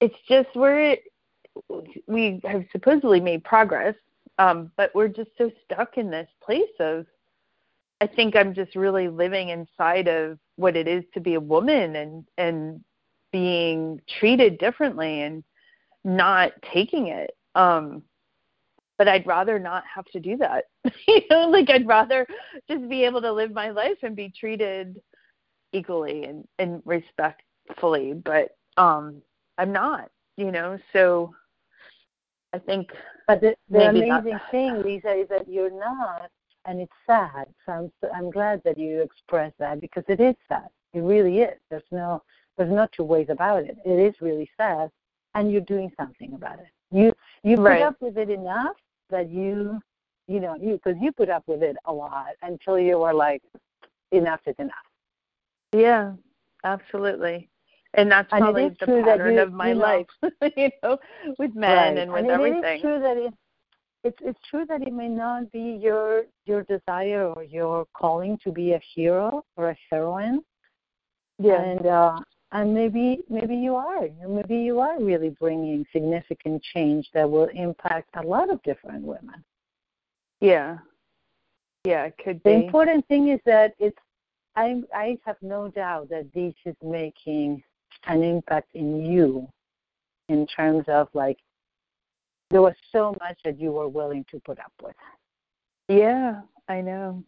[0.00, 0.96] it's just we're
[2.06, 3.94] we have supposedly made progress,
[4.38, 7.06] um, but we're just so stuck in this place of
[8.00, 11.96] I think I'm just really living inside of what it is to be a woman
[11.96, 12.84] and and
[13.32, 15.42] being treated differently and
[16.04, 17.34] not taking it.
[17.54, 18.02] Um
[18.98, 20.64] but I'd rather not have to do that.
[21.08, 22.26] you know, like I'd rather
[22.68, 25.00] just be able to live my life and be treated
[25.72, 28.14] equally and, and respectfully.
[28.24, 29.22] But um
[29.58, 31.34] I'm not, you know, so
[32.52, 32.90] I think
[33.26, 36.30] But the, the amazing thing, Lisa, is that you're not
[36.66, 37.46] and it's sad.
[37.66, 40.68] So I'm I'm glad that you expressed that because it is sad.
[40.92, 41.58] It really is.
[41.70, 42.22] There's no
[42.56, 43.76] there's no two ways about it.
[43.84, 44.90] It is really sad,
[45.34, 46.68] and you're doing something about it.
[46.92, 47.82] You you put right.
[47.82, 48.76] up with it enough
[49.14, 49.80] that you
[50.26, 53.42] you know you because you put up with it a lot until you were like
[54.10, 54.74] enough is enough.
[55.72, 56.12] Yeah,
[56.64, 57.48] absolutely.
[57.94, 60.06] And that's and probably the pattern you, of my you know, life,
[60.56, 60.98] you know,
[61.38, 61.98] with men right.
[61.98, 62.64] and with and everything.
[62.64, 63.34] It is true that it,
[64.02, 68.50] it's it's true that it may not be your your desire or your calling to
[68.50, 70.40] be a hero or a heroine.
[71.38, 71.62] Yeah.
[71.62, 72.18] And uh,
[72.52, 78.10] and maybe maybe you are maybe you are really bringing significant change that will impact
[78.16, 79.44] a lot of different women.
[80.40, 80.78] Yeah.
[81.84, 83.98] Yeah, it could be The important thing is that it's
[84.56, 87.62] I I have no doubt that this is making
[88.06, 89.48] an impact in you
[90.28, 91.38] in terms of like
[92.50, 94.94] there was so much that you were willing to put up with.
[95.88, 97.24] Yeah, I know.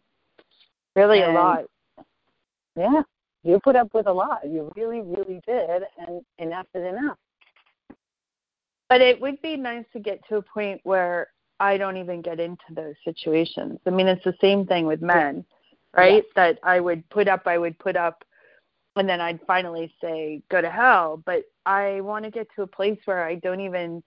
[0.95, 1.65] Really And- a lot.
[2.75, 3.01] Yeah.
[3.43, 4.41] You put up with a lot.
[4.45, 7.17] You really, really did and enough is enough.
[8.89, 11.27] But it would be nice to get to a point where
[11.59, 13.79] I don't even get into those situations.
[13.85, 15.43] I mean, it's the same thing with men,
[15.95, 16.23] right?
[16.35, 18.23] That I would put up, I would put up,
[18.95, 21.21] and then I'd finally say, go to hell.
[21.25, 24.03] But I want to get to a place where I don't even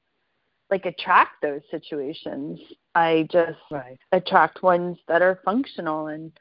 [0.70, 2.60] like attract those situations.
[2.94, 3.98] I just Right.
[4.12, 6.32] attract ones that are functional and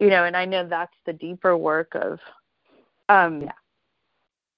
[0.00, 2.18] you know and i know that's the deeper work of
[3.08, 3.52] um Yeah.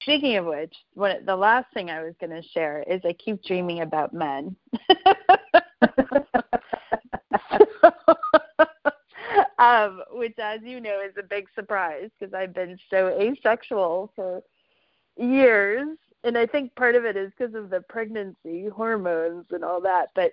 [0.02, 3.42] speaking of which what the last thing i was going to share is i keep
[3.44, 4.54] dreaming about men
[9.58, 14.42] um which as you know is a big surprise because i've been so asexual for
[15.16, 15.88] years
[16.24, 20.08] and i think part of it is because of the pregnancy hormones and all that
[20.14, 20.32] but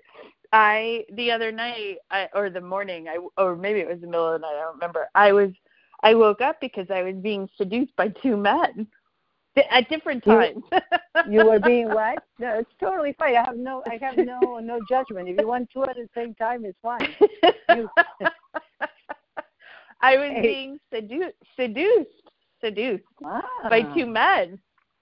[0.53, 4.27] I the other night I, or the morning I or maybe it was the middle
[4.27, 5.51] of the night I don't remember I was
[6.03, 8.87] I woke up because I was being seduced by two men
[9.71, 10.63] at different times.
[11.29, 12.23] you were being what?
[12.39, 13.35] No, it's totally fine.
[13.35, 15.27] I have no I have no no judgment.
[15.29, 17.15] If you want two at the same time it's fine.
[17.75, 17.89] You-
[20.01, 20.41] I was Hey.
[20.41, 22.09] being seduced seduced
[22.63, 23.41] seduced Ah.
[23.69, 24.59] by two men.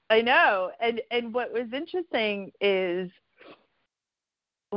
[0.09, 0.71] I know.
[0.79, 3.09] And and what was interesting is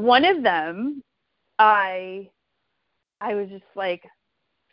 [0.03, 1.03] one of them
[1.59, 2.31] I
[3.21, 4.05] I was just like,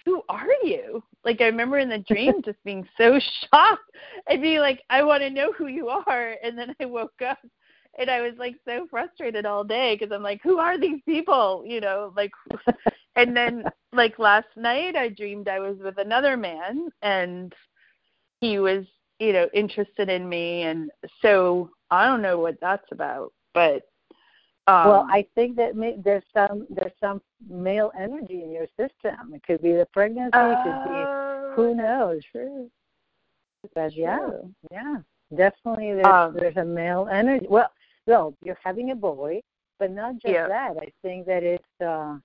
[0.05, 1.03] Who are you?
[1.23, 3.81] Like I remember in the dream just being so shocked
[4.29, 7.39] and being like, I want to know who you are and then I woke up
[7.97, 11.63] and I was like so frustrated all day because I'm like, Who are these people?
[11.65, 12.31] You know, like
[13.15, 17.53] and then like last night I dreamed I was with another man and
[18.41, 18.85] he was,
[19.19, 23.83] you know, interested in me and so I don't know what that's about, but
[24.67, 29.33] um well, I think that may, there's some there's some male energy in your system.
[29.33, 30.37] It could be the pregnancy.
[30.37, 32.23] it could be oh, who knows.
[32.31, 32.69] True.
[33.75, 34.53] Yeah, True.
[34.71, 34.97] yeah,
[35.35, 37.47] definitely there's Um, there's a male energy.
[37.49, 37.71] Well,
[38.07, 39.41] no, you're having a boy,
[39.79, 40.47] but not just Yeah.
[40.47, 40.77] that.
[40.79, 42.17] I think that it's uh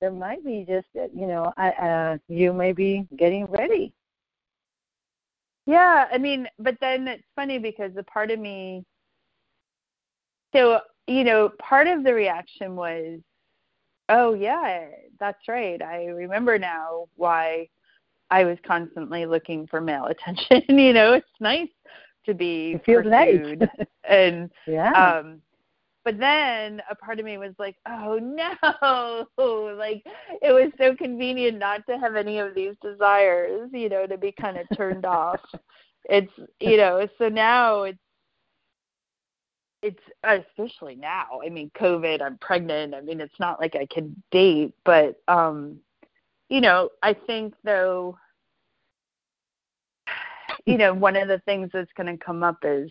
[0.00, 3.92] there might be just that, you know, I uh you may be getting ready.
[5.66, 8.84] Yeah, I mean, but then it's funny because the part of me
[10.54, 13.18] so, you know, part of the reaction was,
[14.08, 14.86] oh yeah,
[15.18, 15.82] that's right.
[15.82, 17.68] I remember now why
[18.30, 20.62] I was constantly looking for male attention.
[20.78, 21.68] you know, it's nice
[22.26, 23.34] to be It feels nice.
[23.40, 23.68] pursued
[24.08, 24.92] and Yeah.
[24.94, 25.40] um
[26.04, 29.26] but then a part of me was like oh no
[29.76, 30.02] like
[30.42, 34.32] it was so convenient not to have any of these desires you know to be
[34.32, 35.40] kind of turned off
[36.04, 37.98] it's you know so now it's
[39.82, 44.14] it's especially now i mean covid i'm pregnant i mean it's not like i can
[44.30, 45.78] date but um
[46.48, 48.16] you know i think though
[50.66, 52.90] you know, one of the things that's going to come up is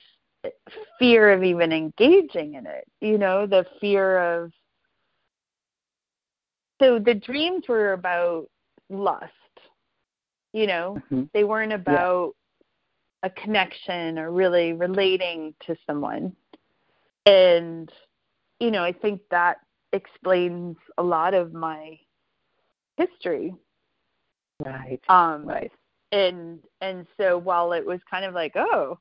[0.98, 2.86] fear of even engaging in it.
[3.02, 4.52] You know, the fear of.
[6.82, 8.48] So the dreams were about
[8.90, 9.32] lust.
[10.54, 11.24] You know, Mm-hmm.
[11.34, 12.36] they weren't about
[13.24, 16.36] a connection or really relating to someone.
[17.30, 17.92] And,
[18.60, 19.58] you know, I think that
[19.94, 21.98] explains a lot of my
[22.98, 23.54] history.
[24.64, 25.00] Right.
[25.10, 25.72] Um, Right.
[26.12, 28.98] and and so while it was kind of like oh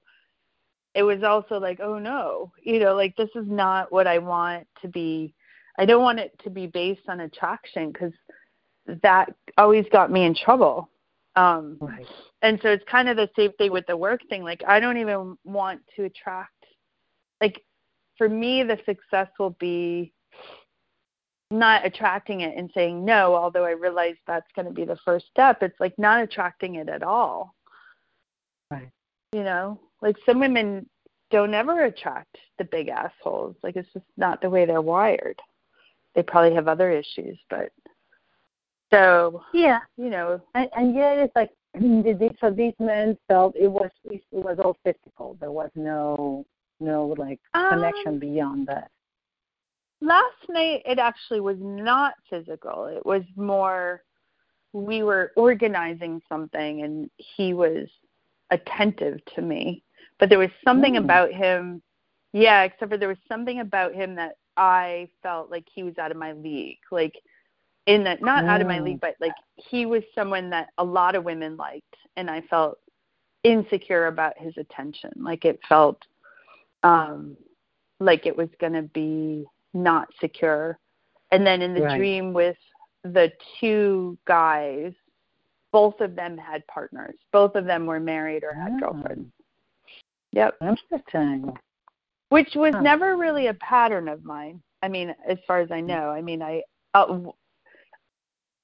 [0.95, 4.67] it was also like oh no you know like this is not what i want
[4.83, 5.33] to be
[5.79, 8.13] i don't want it to be based on attraction because
[9.03, 10.91] that always got me in trouble
[11.37, 12.07] um Right.
[12.43, 14.99] and so it's kind of the same thing with the work thing like i don't
[14.99, 16.53] even want to attract
[17.41, 17.63] like
[18.19, 20.13] for me the success will be
[21.51, 25.27] not attracting it and saying no although i realize that's going to be the first
[25.31, 27.55] step it's like not attracting it at all
[28.71, 28.91] Right.
[29.33, 30.87] you know like some women
[31.31, 35.41] don't ever attract the big assholes like it's just not the way they're wired
[36.15, 37.71] they probably have other issues but
[38.93, 39.81] so Yeah.
[39.97, 44.23] you know And, and yet it's like these so these men felt it was it
[44.33, 45.37] was all physical.
[45.41, 46.45] There was no
[46.81, 48.91] no like Um, connection beyond that.
[50.01, 54.03] last night it actually was not physical it was more
[54.73, 57.89] we were organizing something and he was
[58.51, 59.83] attentive to me
[60.19, 61.05] but there was something Mm.
[61.05, 61.83] about him
[62.33, 66.11] yeah except for there was something about him that i felt like he was out
[66.13, 67.15] of my league like
[67.87, 68.85] in that not out of my Mm.
[68.85, 72.79] league but like he was someone that a lot of women liked and i felt
[73.43, 76.01] insecure about his attention like it felt
[76.83, 77.37] um
[78.01, 80.79] like it was going to be not secure.
[81.33, 81.97] And then in the Right.
[81.97, 82.57] dream with
[83.03, 84.93] the two guys,
[85.73, 87.17] both of them had partners.
[87.33, 88.81] Both of them were married or had Mm.
[88.81, 89.33] girlfriends.
[90.33, 90.57] Yep.
[90.63, 91.59] Interesting.
[92.29, 92.83] Which was Huh.
[92.83, 94.63] never really a pattern of mine.
[94.83, 96.11] I mean, as far as I know.
[96.11, 96.63] I mean, I
[96.95, 97.21] uh,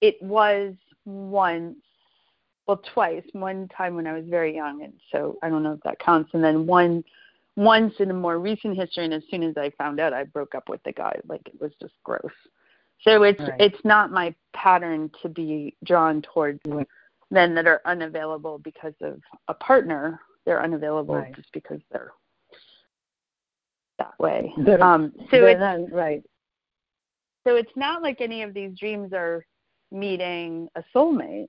[0.01, 1.77] it was once
[2.67, 5.81] well twice one time when i was very young and so i don't know if
[5.81, 7.05] that counts and then one
[7.57, 10.55] once in a more recent history and as soon as i found out i broke
[10.55, 12.33] up with the guy like it was just gross
[13.03, 13.61] so it's Right.
[13.61, 16.87] it's not my pattern to be drawn towards Right.
[17.31, 21.35] men that are unavailable because of a partner they're unavailable Right.
[21.35, 22.13] just because they're
[23.99, 26.23] that way They're- um so it's not- right.
[27.47, 29.47] so it's not like any of these dreams are
[29.93, 31.49] meeting a soulmate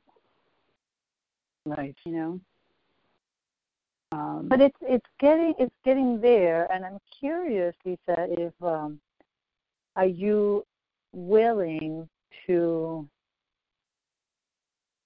[1.65, 1.95] Right.
[2.05, 2.39] you know
[4.15, 7.99] um But it's it's getting it's getting there, and I'm curious, Lisa,
[8.45, 8.99] if um,
[9.95, 10.65] are you
[11.13, 12.07] willing
[12.47, 13.07] to?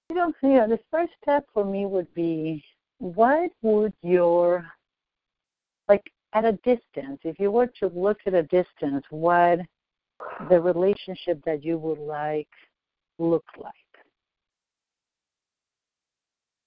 [0.09, 2.63] You know, you know, the first step for me would be,
[2.97, 4.65] what would your
[5.87, 6.03] like
[6.33, 9.59] at a distance, if you were to look at a distance, what
[10.49, 12.49] the relationship that you would like
[13.17, 13.78] look like?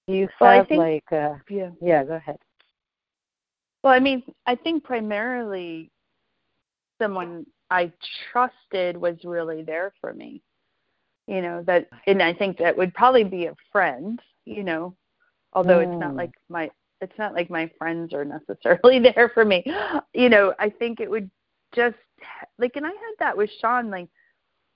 [0.07, 2.37] You Well, have think- like uh yeah yeah, go ahead.
[3.83, 5.89] well i mean i think primarily
[7.01, 7.91] someone i
[8.31, 10.41] trusted was really there for me
[11.27, 14.93] you know that and i think that would probably be a friend you know
[15.53, 16.17] although it's not Mm.
[16.17, 16.69] like my
[17.01, 19.63] it's not like my friends are necessarily there for me
[20.13, 21.29] you know i think it would
[21.75, 21.95] just
[22.57, 24.07] like and i had that with sean like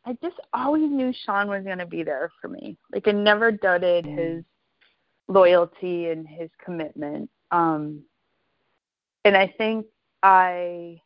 [0.05, 3.51] i just always knew sean was going to be there for me like i never
[3.51, 4.17] doubted Mm.
[4.17, 4.43] his
[5.27, 8.01] loyalty and his commitment um
[9.25, 9.85] and i think
[10.23, 10.99] i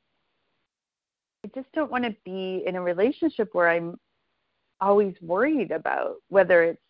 [1.43, 3.97] i just don't want to be in a relationship where i'm
[4.79, 6.81] always worried about whether it's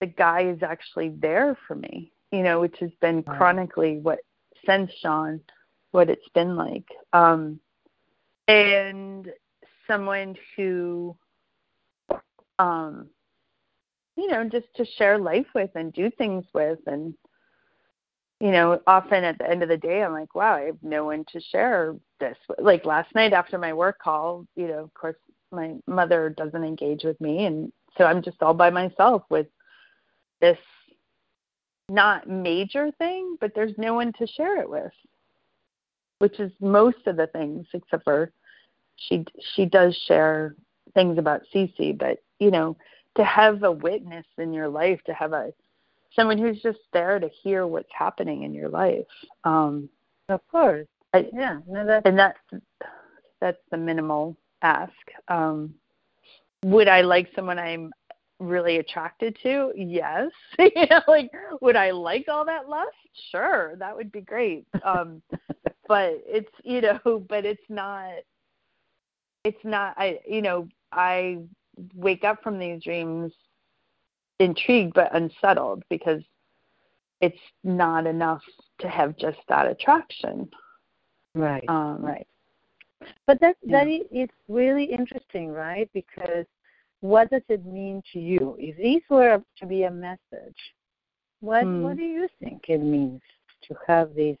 [0.00, 3.38] the guy is actually there for me you know which has been Right.
[3.38, 4.18] chronically what
[4.66, 5.40] since sean
[5.92, 7.58] what it's been like um
[8.48, 9.30] and
[9.86, 11.16] someone who
[12.58, 13.08] um
[14.16, 17.14] you know just to share life with and do things with and
[18.40, 21.04] you know often at the end of the day i'm like wow i have no
[21.04, 22.58] one to share this with.
[22.60, 25.16] like last night after my work call you know of course
[25.52, 29.46] my mother doesn't engage with me and so i'm just all by myself with
[30.40, 30.58] this
[31.88, 34.92] not major thing but there's no one to share it with
[36.18, 38.32] which is most of the things except for
[38.96, 40.56] she she does share
[40.94, 42.76] things about Cece, but you know,
[43.16, 45.52] to have a witness in your life, to have a
[46.14, 49.04] someone who's just there to hear what's happening in your life.
[49.44, 49.88] Um
[50.28, 50.86] Of course.
[51.12, 51.60] I, Yeah.
[51.66, 52.38] No, that's and that's
[53.40, 54.92] that's the minimal ask.
[55.28, 55.74] Um
[56.64, 57.92] would I like someone I'm
[58.40, 59.72] really attracted to?
[59.76, 60.30] Yes.
[60.58, 62.90] you know, like would I like all that lust?
[63.30, 64.66] Sure, that would be great.
[64.84, 65.22] Um
[65.88, 68.12] but it's you know, but it's not
[69.44, 71.38] it's not I you know, I
[71.94, 73.32] wake up from these dreams
[74.40, 76.22] intrigued but unsettled because
[77.20, 78.42] it's not enough
[78.80, 80.48] to have just that attraction.
[81.34, 81.64] Right.
[81.68, 82.26] Um, right.
[83.26, 83.84] But that yeah.
[83.84, 85.88] that is it's really interesting, right?
[85.92, 86.46] Because
[87.00, 88.56] what does it mean to you?
[88.58, 90.56] If these were to be a message,
[91.40, 91.82] what Hmm.
[91.82, 93.20] what do you think it means
[93.68, 94.36] to have these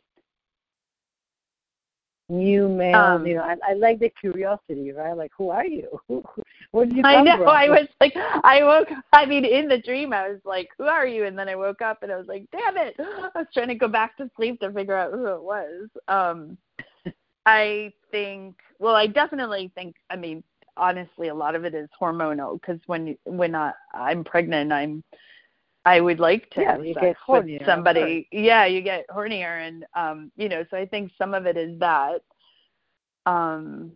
[2.34, 2.96] new male?
[2.96, 5.16] Um, you know, I, I like the curiosity, right?
[5.16, 6.00] Like, who are you?
[6.70, 7.36] Where did you I come know.
[7.36, 7.48] from?
[7.48, 8.88] I was like, I woke.
[9.12, 11.82] I mean, in the dream, I was like, "Who are you?" And then I woke
[11.82, 14.60] up and I was like, "Damn it!" I was trying to go back to sleep
[14.60, 15.88] to figure out who it was.
[16.08, 16.58] Um,
[17.46, 18.56] I think.
[18.78, 19.96] Well, I definitely think.
[20.10, 20.42] I mean,
[20.76, 25.04] honestly, a lot of it is hormonal because when when I, I'm pregnant, I'm.
[25.84, 28.28] I would like to Yeah, have you sex get with somebody.
[28.32, 31.78] Yeah, you get hornier, and um, you know, so I think some of it is
[31.80, 32.22] that.
[33.26, 33.92] Um,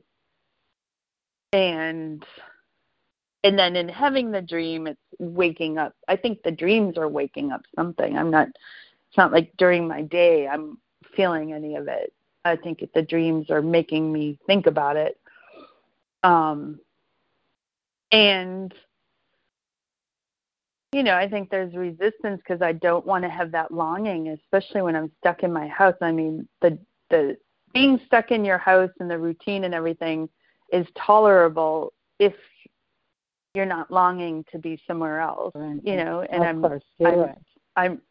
[1.52, 2.24] and
[3.44, 7.52] and then in having the dream it's waking up i think the dreams are waking
[7.52, 10.78] up something i'm not it's not like during my day i'm
[11.16, 12.12] feeling any of it
[12.44, 15.18] i think the dreams are making me think about it
[16.22, 16.78] um
[18.12, 18.74] and
[20.98, 24.82] you know i think there's resistance because i don't want to have that longing especially
[24.82, 26.76] when i'm stuck in my house i mean the
[27.10, 27.36] the
[27.72, 30.28] being stuck in your house and the routine and everything
[30.72, 32.34] is tolerable if
[33.54, 35.78] you're not longing to be somewhere else Right.
[35.84, 37.38] you know and of i'm course, I'm- right.
[37.76, 38.02] i'm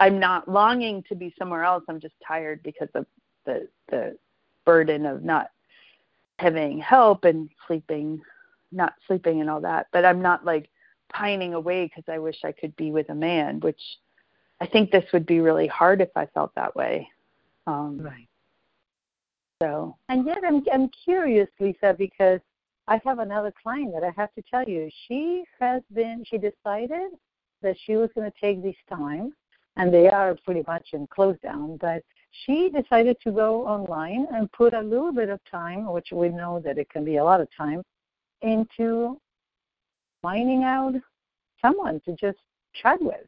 [0.00, 3.06] i'm not longing to be somewhere else i'm just tired because of
[3.46, 4.16] the the
[4.66, 5.46] burden of not
[6.40, 8.20] having help and sleeping
[8.72, 10.68] not sleeping and all that but i'm not like
[11.12, 13.80] pining away because i wish i could be with a man which
[14.60, 17.08] i think this would be really hard if i felt that way
[17.66, 18.28] um Right.
[19.62, 22.40] so And yet, I'm I'm curious, Lisa, because
[22.88, 24.90] I have another client that I have to tell you.
[25.06, 26.24] She has been.
[26.28, 27.12] She decided
[27.62, 29.32] that she was going to take this time,
[29.76, 31.76] and they are pretty much in close down.
[31.76, 32.02] But
[32.44, 36.60] she decided to go online and put a little bit of time, which we know
[36.64, 37.82] that it can be a lot of time,
[38.40, 39.20] into
[40.22, 40.94] finding out
[41.60, 42.38] someone to just
[42.74, 43.26] chat with.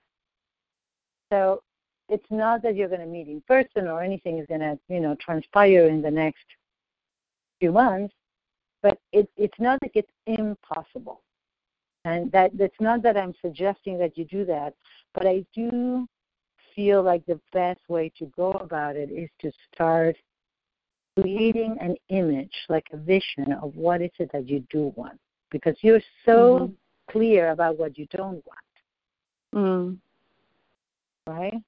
[1.32, 1.62] So
[2.08, 5.00] it's not that you're going to meet in person or anything is going to, you
[5.00, 6.44] know, transpire in the next
[7.60, 8.14] few months,
[8.82, 11.22] but it, it's not like it's impossible.
[12.04, 14.74] And that it's not that I'm suggesting that you do that,
[15.14, 16.06] but I do
[16.74, 20.16] feel like the best way to go about it is to start
[21.16, 25.18] creating an image, like a vision of what is it that you do want,
[25.50, 26.76] because you're so Mhm.
[27.10, 28.58] Clear about what you don't want
[29.54, 29.98] mm,
[31.26, 31.62] right?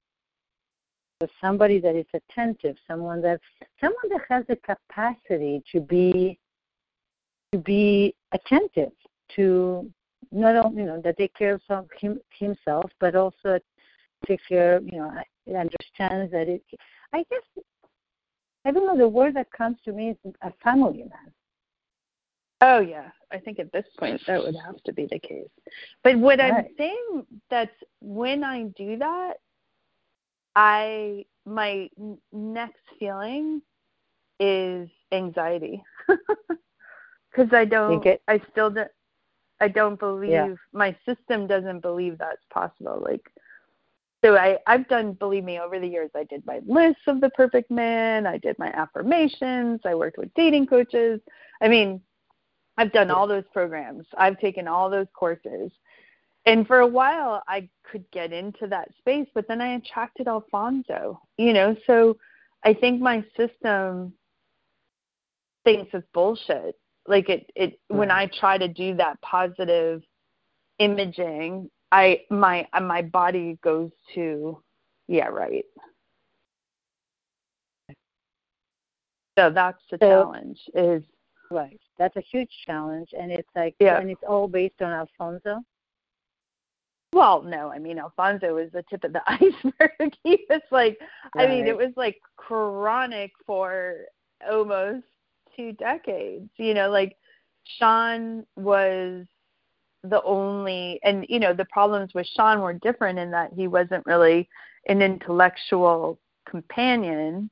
[1.23, 3.41] So somebody that is attentive, someone that
[3.81, 6.39] someone that has the capacity to be
[7.53, 8.93] to be attentive
[9.37, 9.91] to
[10.31, 13.59] not only you know that take care of him, himself, but also
[14.27, 14.81] take care.
[14.83, 16.63] You know, understands that it.
[17.15, 17.65] I guess
[18.67, 21.33] I don't know the word that comes to me is a family man.
[22.63, 25.49] Oh yeah, I think at this point that would have to be the case.
[26.03, 29.35] But what I'm saying that's when I do that,
[30.55, 31.89] I my
[32.33, 33.61] next feeling
[34.41, 35.83] is anxiety
[37.31, 38.05] because I don't.
[38.29, 38.91] I still don't.
[39.61, 40.55] I don't believe Yeah.
[40.73, 43.03] my system doesn't believe that's possible.
[43.03, 43.23] Like,
[44.25, 45.13] so I I've done.
[45.13, 48.27] Believe me, over the years, I did my lists of the perfect man.
[48.27, 49.81] I did my affirmations.
[49.85, 51.21] I worked with dating coaches.
[51.61, 52.01] I mean,
[52.77, 54.07] I've done all those programs.
[54.17, 55.71] I've taken all those courses.
[56.45, 61.21] And for a while I could get into that space, but then I attracted Alfonso,
[61.39, 62.17] you know, so
[62.65, 64.13] I think my system
[65.65, 66.77] thinks it's bullshit.
[67.09, 68.15] Like it it when mm.
[68.15, 70.03] I try to do that positive
[70.79, 74.61] imaging, I my my body goes to
[75.09, 75.65] yeah, right.
[79.39, 81.03] So that's the So- challenge is
[81.51, 81.81] Right.
[81.99, 83.99] That's a huge challenge, and it's like, Yeah.
[83.99, 85.63] and it's all based on Alfonso.
[87.13, 90.13] Well, no, I mean Alfonso was the tip of the iceberg.
[90.23, 90.99] he was like,
[91.37, 94.01] I mean, it was like chronic for
[94.51, 95.05] almost
[95.57, 96.51] two decades.
[96.59, 97.17] You know, like
[97.79, 99.25] Sean was
[100.03, 104.05] the only, and you know, the problems with Sean were different in that he wasn't
[104.05, 104.49] really
[104.89, 106.19] an intellectual
[106.49, 107.51] companion,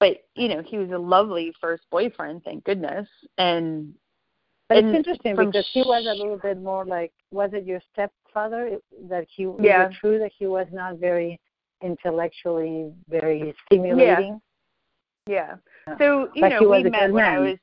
[0.00, 3.94] but you know, he was a lovely first boyfriend, thank goodness, and
[4.68, 7.80] But and it's interesting because he was a little bit more like, was it your
[7.92, 8.78] stepfather
[9.08, 9.44] that he?
[9.44, 9.88] is Yeah.
[9.88, 11.40] it true that he was not very
[11.82, 14.40] intellectually very stimulating?
[15.26, 15.56] Yeah.
[15.86, 15.96] Yeah.
[15.98, 17.58] So you But know, we met when I was.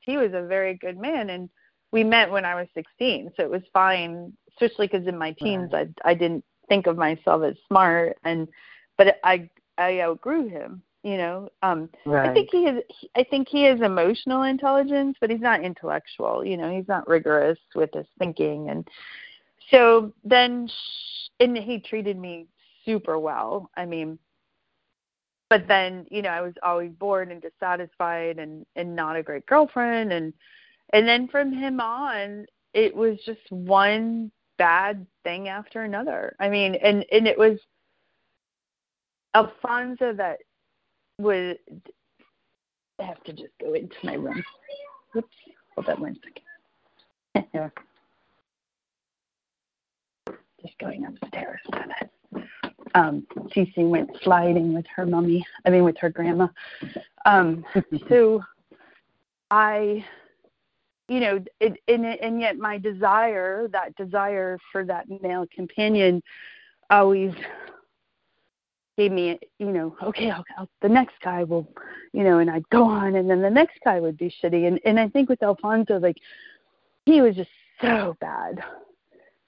[0.00, 1.50] He was a very good man, and
[1.92, 4.32] we met when I was 16, so it was fine.
[4.50, 8.48] Especially because in my teens, I I didn't think of myself as smart, and
[8.96, 10.82] but I I outgrew him.
[11.08, 12.28] You know, um, Right.
[12.30, 12.82] I think he has.
[13.16, 16.44] I think he has emotional intelligence, but he's not intellectual.
[16.44, 18.86] You know, he's not rigorous with his thinking, and
[19.70, 22.46] so then, sh- and he treated me
[22.84, 23.70] super well.
[23.74, 24.18] I mean,
[25.48, 29.46] but then you know I was always bored and dissatisfied and and not a great
[29.46, 30.34] girlfriend, and
[30.92, 32.44] and then from him on,
[32.74, 36.36] it was just one bad thing after another.
[36.38, 37.58] I mean, and and it was
[39.34, 40.40] Alfonso that
[41.18, 41.58] would
[43.00, 44.42] have to just go into my room.
[45.16, 45.28] Oops,
[45.74, 46.18] hold on one
[47.34, 47.72] second.
[50.62, 51.60] just going upstairs.
[52.94, 55.46] Um, Cece went sliding with her mummy.
[55.64, 56.48] I mean, with her grandma.
[57.26, 57.64] Um,
[58.08, 58.42] so
[59.50, 60.04] I,
[61.08, 66.22] you know, it, and and yet my desire, that desire for that male companion,
[66.90, 67.32] always
[68.98, 71.72] gave me, you know, okay, I'll, I'll, the next guy will,
[72.12, 74.80] you know, and I'd go on, and then the next guy would be shitty, and
[74.84, 76.16] and I think with Alfonso, like,
[77.06, 77.48] he was just
[77.80, 78.58] so bad,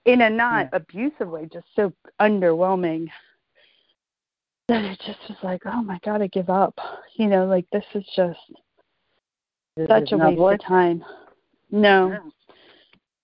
[0.07, 3.09] in a not abusive way, just so underwhelming
[4.69, 6.79] that it just was like, oh my god, I give up,
[7.17, 8.39] you know, like this is just
[9.77, 11.05] This such is a waste of time.
[11.73, 12.31] No, Yeah.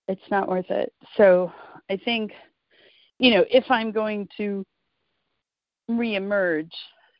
[0.09, 0.91] it's not worth it.
[1.15, 1.53] So
[1.89, 2.33] I think,
[3.17, 4.65] you know, if I'm going to
[5.89, 6.71] reemerge,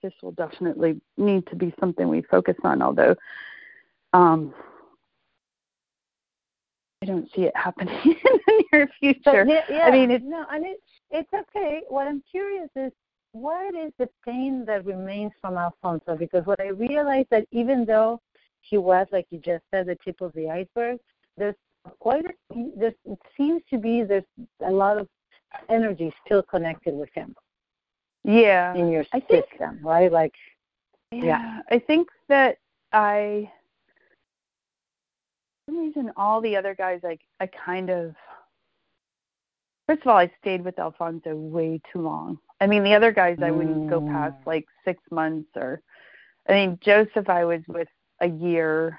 [0.01, 2.81] this will definitely need to be something we focus on.
[2.81, 3.15] Although,
[4.13, 4.53] um,
[7.01, 9.45] I don't see it happening in the near future.
[9.47, 11.81] Yeah, yeah, I mean, it's no, and it's it's okay.
[11.89, 12.91] What I'm curious is
[13.31, 16.15] what is the pain that remains from Alfonso?
[16.15, 18.21] Because what I realized that even though
[18.61, 20.99] he was, like you just said, the tip of the iceberg,
[21.37, 21.55] there's
[21.99, 22.31] quite a
[22.75, 24.23] there's it seems to be there's
[24.65, 25.07] a lot of
[25.69, 27.33] energy still connected with him
[28.23, 28.73] yeah.
[28.75, 30.11] in your I think- system, right?
[30.11, 30.33] Like
[31.11, 32.57] Yeah, I think that
[32.91, 33.51] I,
[35.65, 38.15] for some reason, all the other guys, like I kind of.
[39.87, 42.39] First of all, I stayed with Alfonso way too long.
[42.59, 44.45] I mean, the other guys I wouldn't go past Mm.
[44.47, 45.81] like six months or.
[46.49, 47.89] I mean, Joseph, I was with
[48.21, 48.97] a year.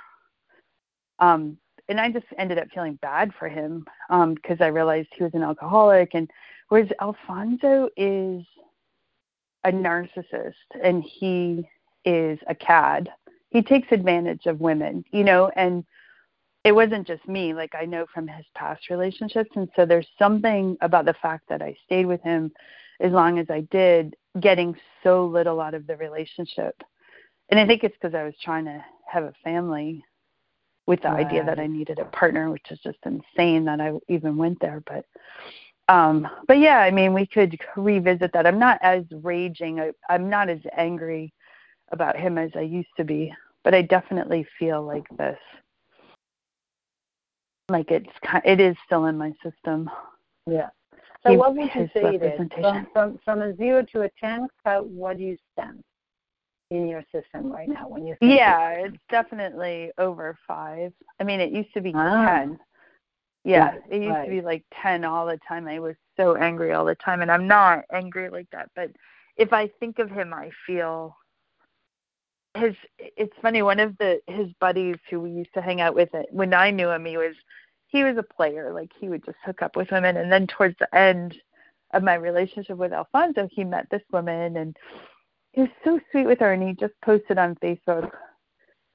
[1.19, 1.59] Um,
[1.89, 5.33] and I just ended up feeling bad for him um, because I realized he was
[5.35, 6.31] an alcoholic, and
[6.69, 8.45] whereas Alfonso is
[9.65, 11.69] a narcissist and he
[12.05, 13.11] is a cad.
[13.51, 15.85] He takes advantage of women, you know, and
[16.65, 17.55] it wasn't just me.
[17.55, 21.63] Like I know from his past relationships, and so there's something about the fact that
[21.63, 22.53] I stayed with him
[23.01, 26.75] as long as I did, getting so little out of the relationship.
[27.49, 30.05] And I think it's because I was trying to have a family
[30.87, 34.37] with the idea that I needed a partner, which is just insane that I even
[34.37, 34.83] went there.
[34.87, 35.05] But
[35.89, 40.29] um but yeah i mean we could revisit that i'm not as raging I, i'm
[40.29, 41.33] not as angry
[41.93, 43.33] about him as i used to be
[43.65, 45.39] but i definitely feel like this
[47.71, 48.09] like it's
[48.45, 49.91] it is still in my system
[50.51, 50.71] yeah.
[51.23, 52.49] So He- what would you say it is?
[52.61, 55.83] From from from a zero to a ten, how what do you stand
[56.71, 61.41] in your system right now when you think yeah it's definitely over five i mean
[61.41, 62.27] it used to be Ah.
[62.27, 62.59] ten
[63.45, 64.25] yeah Right, it used right.
[64.25, 67.31] to be like ten all the time i was so angry all the time and
[67.31, 68.91] i'm not angry like that but
[69.37, 71.17] if i think of him i feel
[72.57, 76.09] his it's funny one of the his buddies who we used to hang out with
[76.31, 77.35] when i knew him he was
[77.87, 80.77] he was a player like he would just hook up with women and then towards
[80.79, 81.37] the end
[81.93, 84.77] of my relationship with alfonso he met this woman and
[85.53, 88.11] he was so sweet with her and he just posted on facebook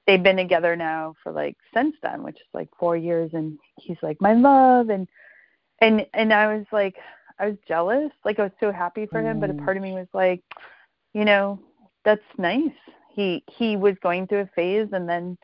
[0.05, 3.97] they've been together now for like since then which is like four years and he's
[4.01, 5.07] like my love and
[5.79, 6.95] and and i was like
[7.39, 9.63] i was jealous like i was so happy for him but a Mm.
[9.65, 10.41] part of me was like
[11.13, 11.59] you know
[12.03, 12.71] that's nice
[13.09, 15.37] he he was going through a phase and then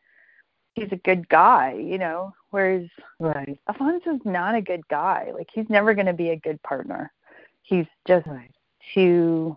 [0.75, 2.87] he's a good guy you know whereas
[3.19, 7.11] Right, alfonso's not a good guy like he's never going to be a good partner
[7.63, 8.51] he's just right.
[8.93, 9.55] too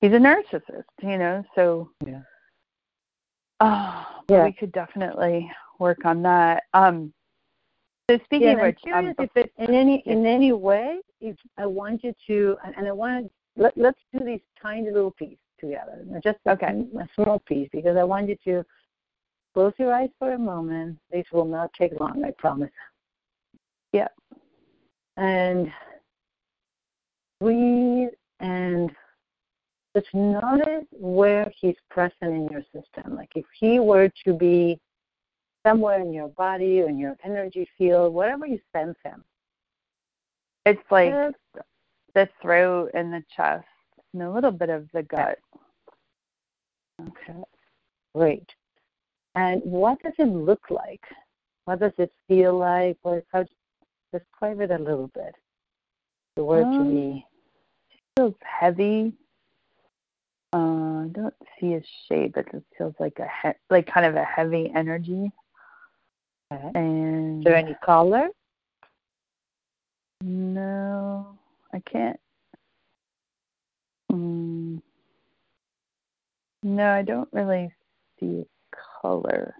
[0.00, 2.20] he's a narcissist you know so Yeah.
[3.60, 4.44] Oh Yeah.
[4.44, 7.12] we could definitely work on that um
[8.10, 11.36] so speaking Yeah, of I'm curious um, if it in any in any way, if
[11.56, 13.30] I want you to, and and I want to
[13.62, 16.86] let, let's do this tiny little piece together, just a, Okay.
[16.98, 18.64] a small piece, because I want you to
[19.54, 20.98] close your eyes for a moment.
[21.12, 22.72] This will not take long, I promise.
[23.92, 24.08] Yeah.
[25.16, 25.70] And
[27.40, 28.90] breathe and
[29.96, 33.16] just notice where he's present in your system.
[33.16, 34.80] Like if he were to be
[35.66, 39.24] somewhere in your body or in your energy field, wherever you sense him.
[40.66, 41.12] It's like
[42.14, 43.66] the throat and the chest
[44.12, 45.38] and a little bit of the gut.
[47.00, 47.40] Okay.
[48.14, 48.48] Great.
[49.34, 51.02] And what does it look like?
[51.64, 52.98] What does it feel like?
[53.02, 53.44] Or how
[54.12, 55.34] describe it a little bit.
[56.36, 57.26] The word um, to me.
[57.90, 59.12] It feels heavy.
[60.52, 60.56] Uh,
[61.04, 62.34] I don't see a shape.
[62.34, 65.30] But it feels like a he- like kind of a heavy energy.
[66.52, 66.70] Okay.
[66.74, 68.28] And is there any color?
[70.22, 71.38] No,
[71.72, 72.18] I can't.
[74.12, 74.82] Mm,
[76.62, 77.72] no, I don't really
[78.18, 78.44] see
[79.00, 79.54] color.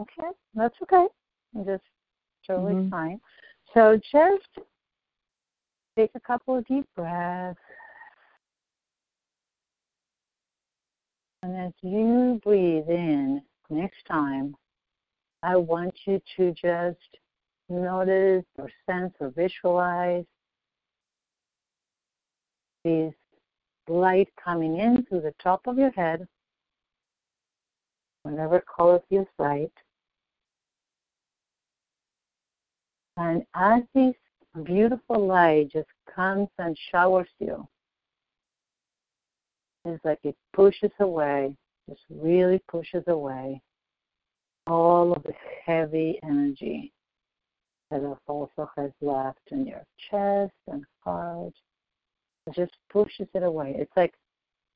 [0.00, 1.06] Okay, that's okay.
[1.66, 1.82] Just
[2.46, 2.88] totally mm-hmm.
[2.88, 3.20] fine.
[3.74, 4.66] So just
[5.96, 7.58] take a couple of deep breaths.
[11.42, 14.56] And as you breathe in next time,
[15.42, 16.98] I want you to just
[17.68, 20.24] notice or sense or visualize
[22.84, 23.14] this
[23.88, 26.26] light coming in through the top of your head,
[28.24, 29.72] whatever color feels right.
[33.16, 34.14] And as this
[34.64, 37.66] beautiful light just comes and showers you,
[39.94, 41.54] it's like it pushes away,
[41.88, 43.60] just really pushes away
[44.66, 45.32] all of the
[45.64, 46.92] heavy energy
[47.90, 51.54] that also has left in your chest and heart.
[52.46, 53.74] It just pushes it away.
[53.78, 54.14] It's like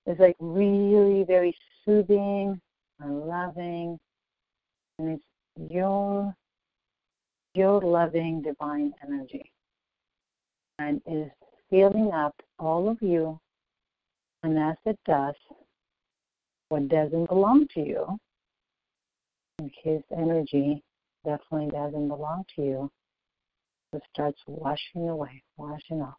[0.06, 1.54] it's like really very
[1.84, 2.60] soothing
[3.00, 3.98] and loving,
[4.98, 6.34] and it's your
[7.54, 9.52] your loving divine energy,
[10.78, 11.30] and is
[11.70, 13.38] filling up all of you.
[14.42, 15.34] And as it does,
[16.68, 18.18] what doesn't belong to you,
[19.58, 20.82] and his energy
[21.24, 22.90] definitely doesn't belong to you,
[23.92, 26.14] it starts washing away, washing off.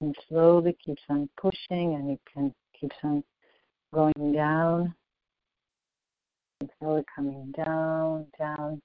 [0.00, 3.22] And slowly keeps on pushing and it can keeps on
[3.94, 4.94] going down.
[6.60, 8.82] And slowly coming down, down,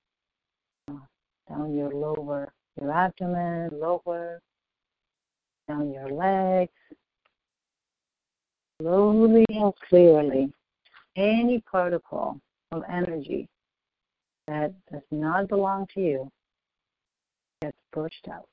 [1.49, 4.41] down your lower, your abdomen, lower,
[5.68, 6.72] down your legs.
[8.82, 10.53] Slowly and clearly,
[11.15, 12.39] any particle
[12.72, 13.47] of energy
[14.47, 16.32] that does not belong to you
[17.61, 18.47] gets pushed out.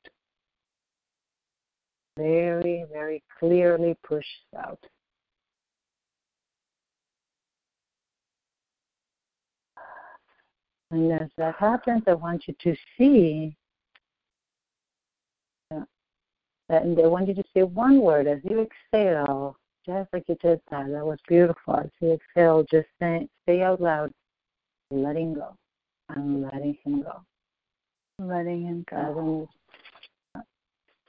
[2.16, 4.78] Very, very clearly pushed out.
[10.90, 13.56] And as that happens, I want you to see,
[15.74, 15.80] uh,
[16.82, 19.56] and I want you to say one word as you exhale,
[19.86, 20.90] just like you did that.
[20.90, 21.76] That was beautiful.
[21.76, 24.12] As you exhale, just say, say out loud,
[24.90, 25.56] letting go.
[26.08, 27.22] I'm letting him go.
[28.18, 29.48] Letting him go.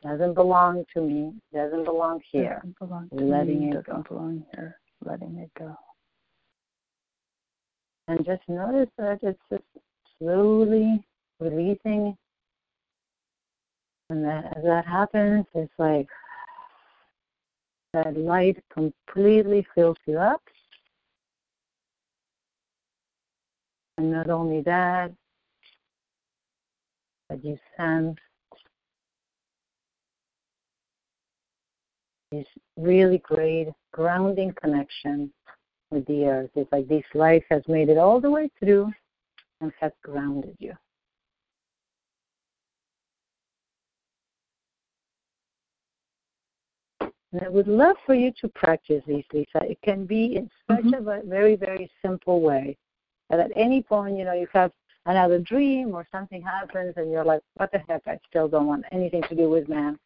[0.03, 1.34] Doesn't, doesn't belong to me.
[1.53, 2.61] Doesn't belong here.
[2.63, 3.70] Doesn't belong to letting me.
[3.70, 4.16] it doesn't go.
[4.16, 4.78] belong here.
[5.03, 5.76] Letting it go.
[8.07, 9.63] And just notice that it's just
[10.20, 11.05] slowly
[11.39, 12.16] releasing.
[14.10, 16.08] And that as that happens, it's like
[17.93, 20.41] that light completely fills you up.
[23.97, 25.12] And not only that,
[27.30, 28.18] but you sense
[32.32, 32.45] this
[32.78, 35.32] really great grounding connection
[35.91, 36.49] with the earth.
[36.56, 38.91] It's like this light has made it all the way through
[39.62, 40.74] and has grounded you.
[47.36, 49.60] And I would love for you to practice these, Lisa.
[49.70, 51.10] It can be in such mm-hmm.
[51.10, 52.78] a very, very simple way
[53.30, 54.72] that at any point, you know, you have
[55.06, 58.86] another dream or something happens and you're like, what the heck, I still don't want
[58.94, 60.00] anything to do with man.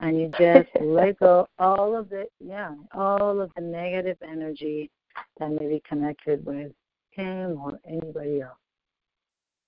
[0.00, 4.90] And you just let go all of the, yeah, all of the negative energy
[5.38, 6.72] that may be connected with
[7.10, 8.56] him or anybody else.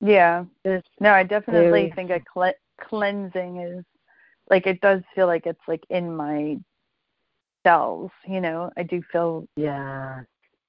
[0.01, 0.47] Yeah.
[0.65, 3.85] Just no, I definitely very, think a cle- cleansing is
[4.49, 6.57] like it does feel like it's like in my
[7.65, 8.71] cells, you know.
[8.77, 10.23] I do feel yeah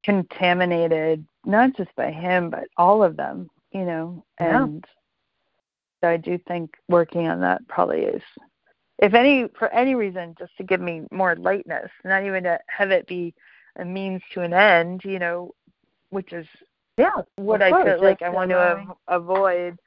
[0.04, 4.24] contaminated not just by him but all of them, you know.
[4.40, 4.86] And
[6.02, 8.22] so I do think working on that probably is
[9.00, 12.92] if any for any reason just to give me more lightness, not even to have
[12.92, 13.34] it be
[13.78, 15.54] a means to an end, you know,
[16.10, 16.48] which is
[16.98, 19.78] yeah what I feel like I want to av- avoid.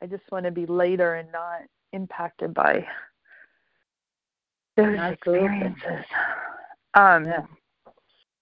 [0.00, 2.86] I just want to be later and not impacted by
[4.76, 6.04] those experiences.
[6.94, 7.46] Um, Yeah.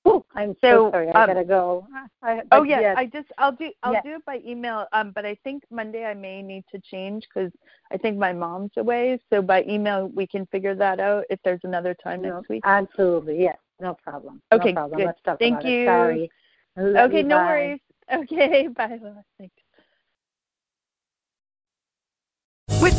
[0.08, 1.08] Ooh, I'm so, So, sorry.
[1.10, 1.86] I um, gotta go.
[2.22, 4.00] I, Oh yeah, yes, I just I'll do I'll Yeah.
[4.02, 4.86] do it by email.
[4.92, 7.52] Um, but I think Monday I may need to change because
[7.92, 9.18] I think my mom's away.
[9.30, 12.62] So by email we can figure that out if there's another time no, next week.
[12.64, 13.42] absolutely.
[13.42, 14.40] Yes, no problem.
[14.52, 14.98] Okay, no problem.
[15.00, 15.06] good.
[15.06, 15.82] Let's talk Thank about you.
[15.82, 15.86] it.
[15.86, 16.30] Sorry.
[16.78, 17.44] Okay, you, no bye.
[17.46, 17.80] worries.
[18.12, 18.98] Okay, bye.
[19.38, 19.54] Thanks.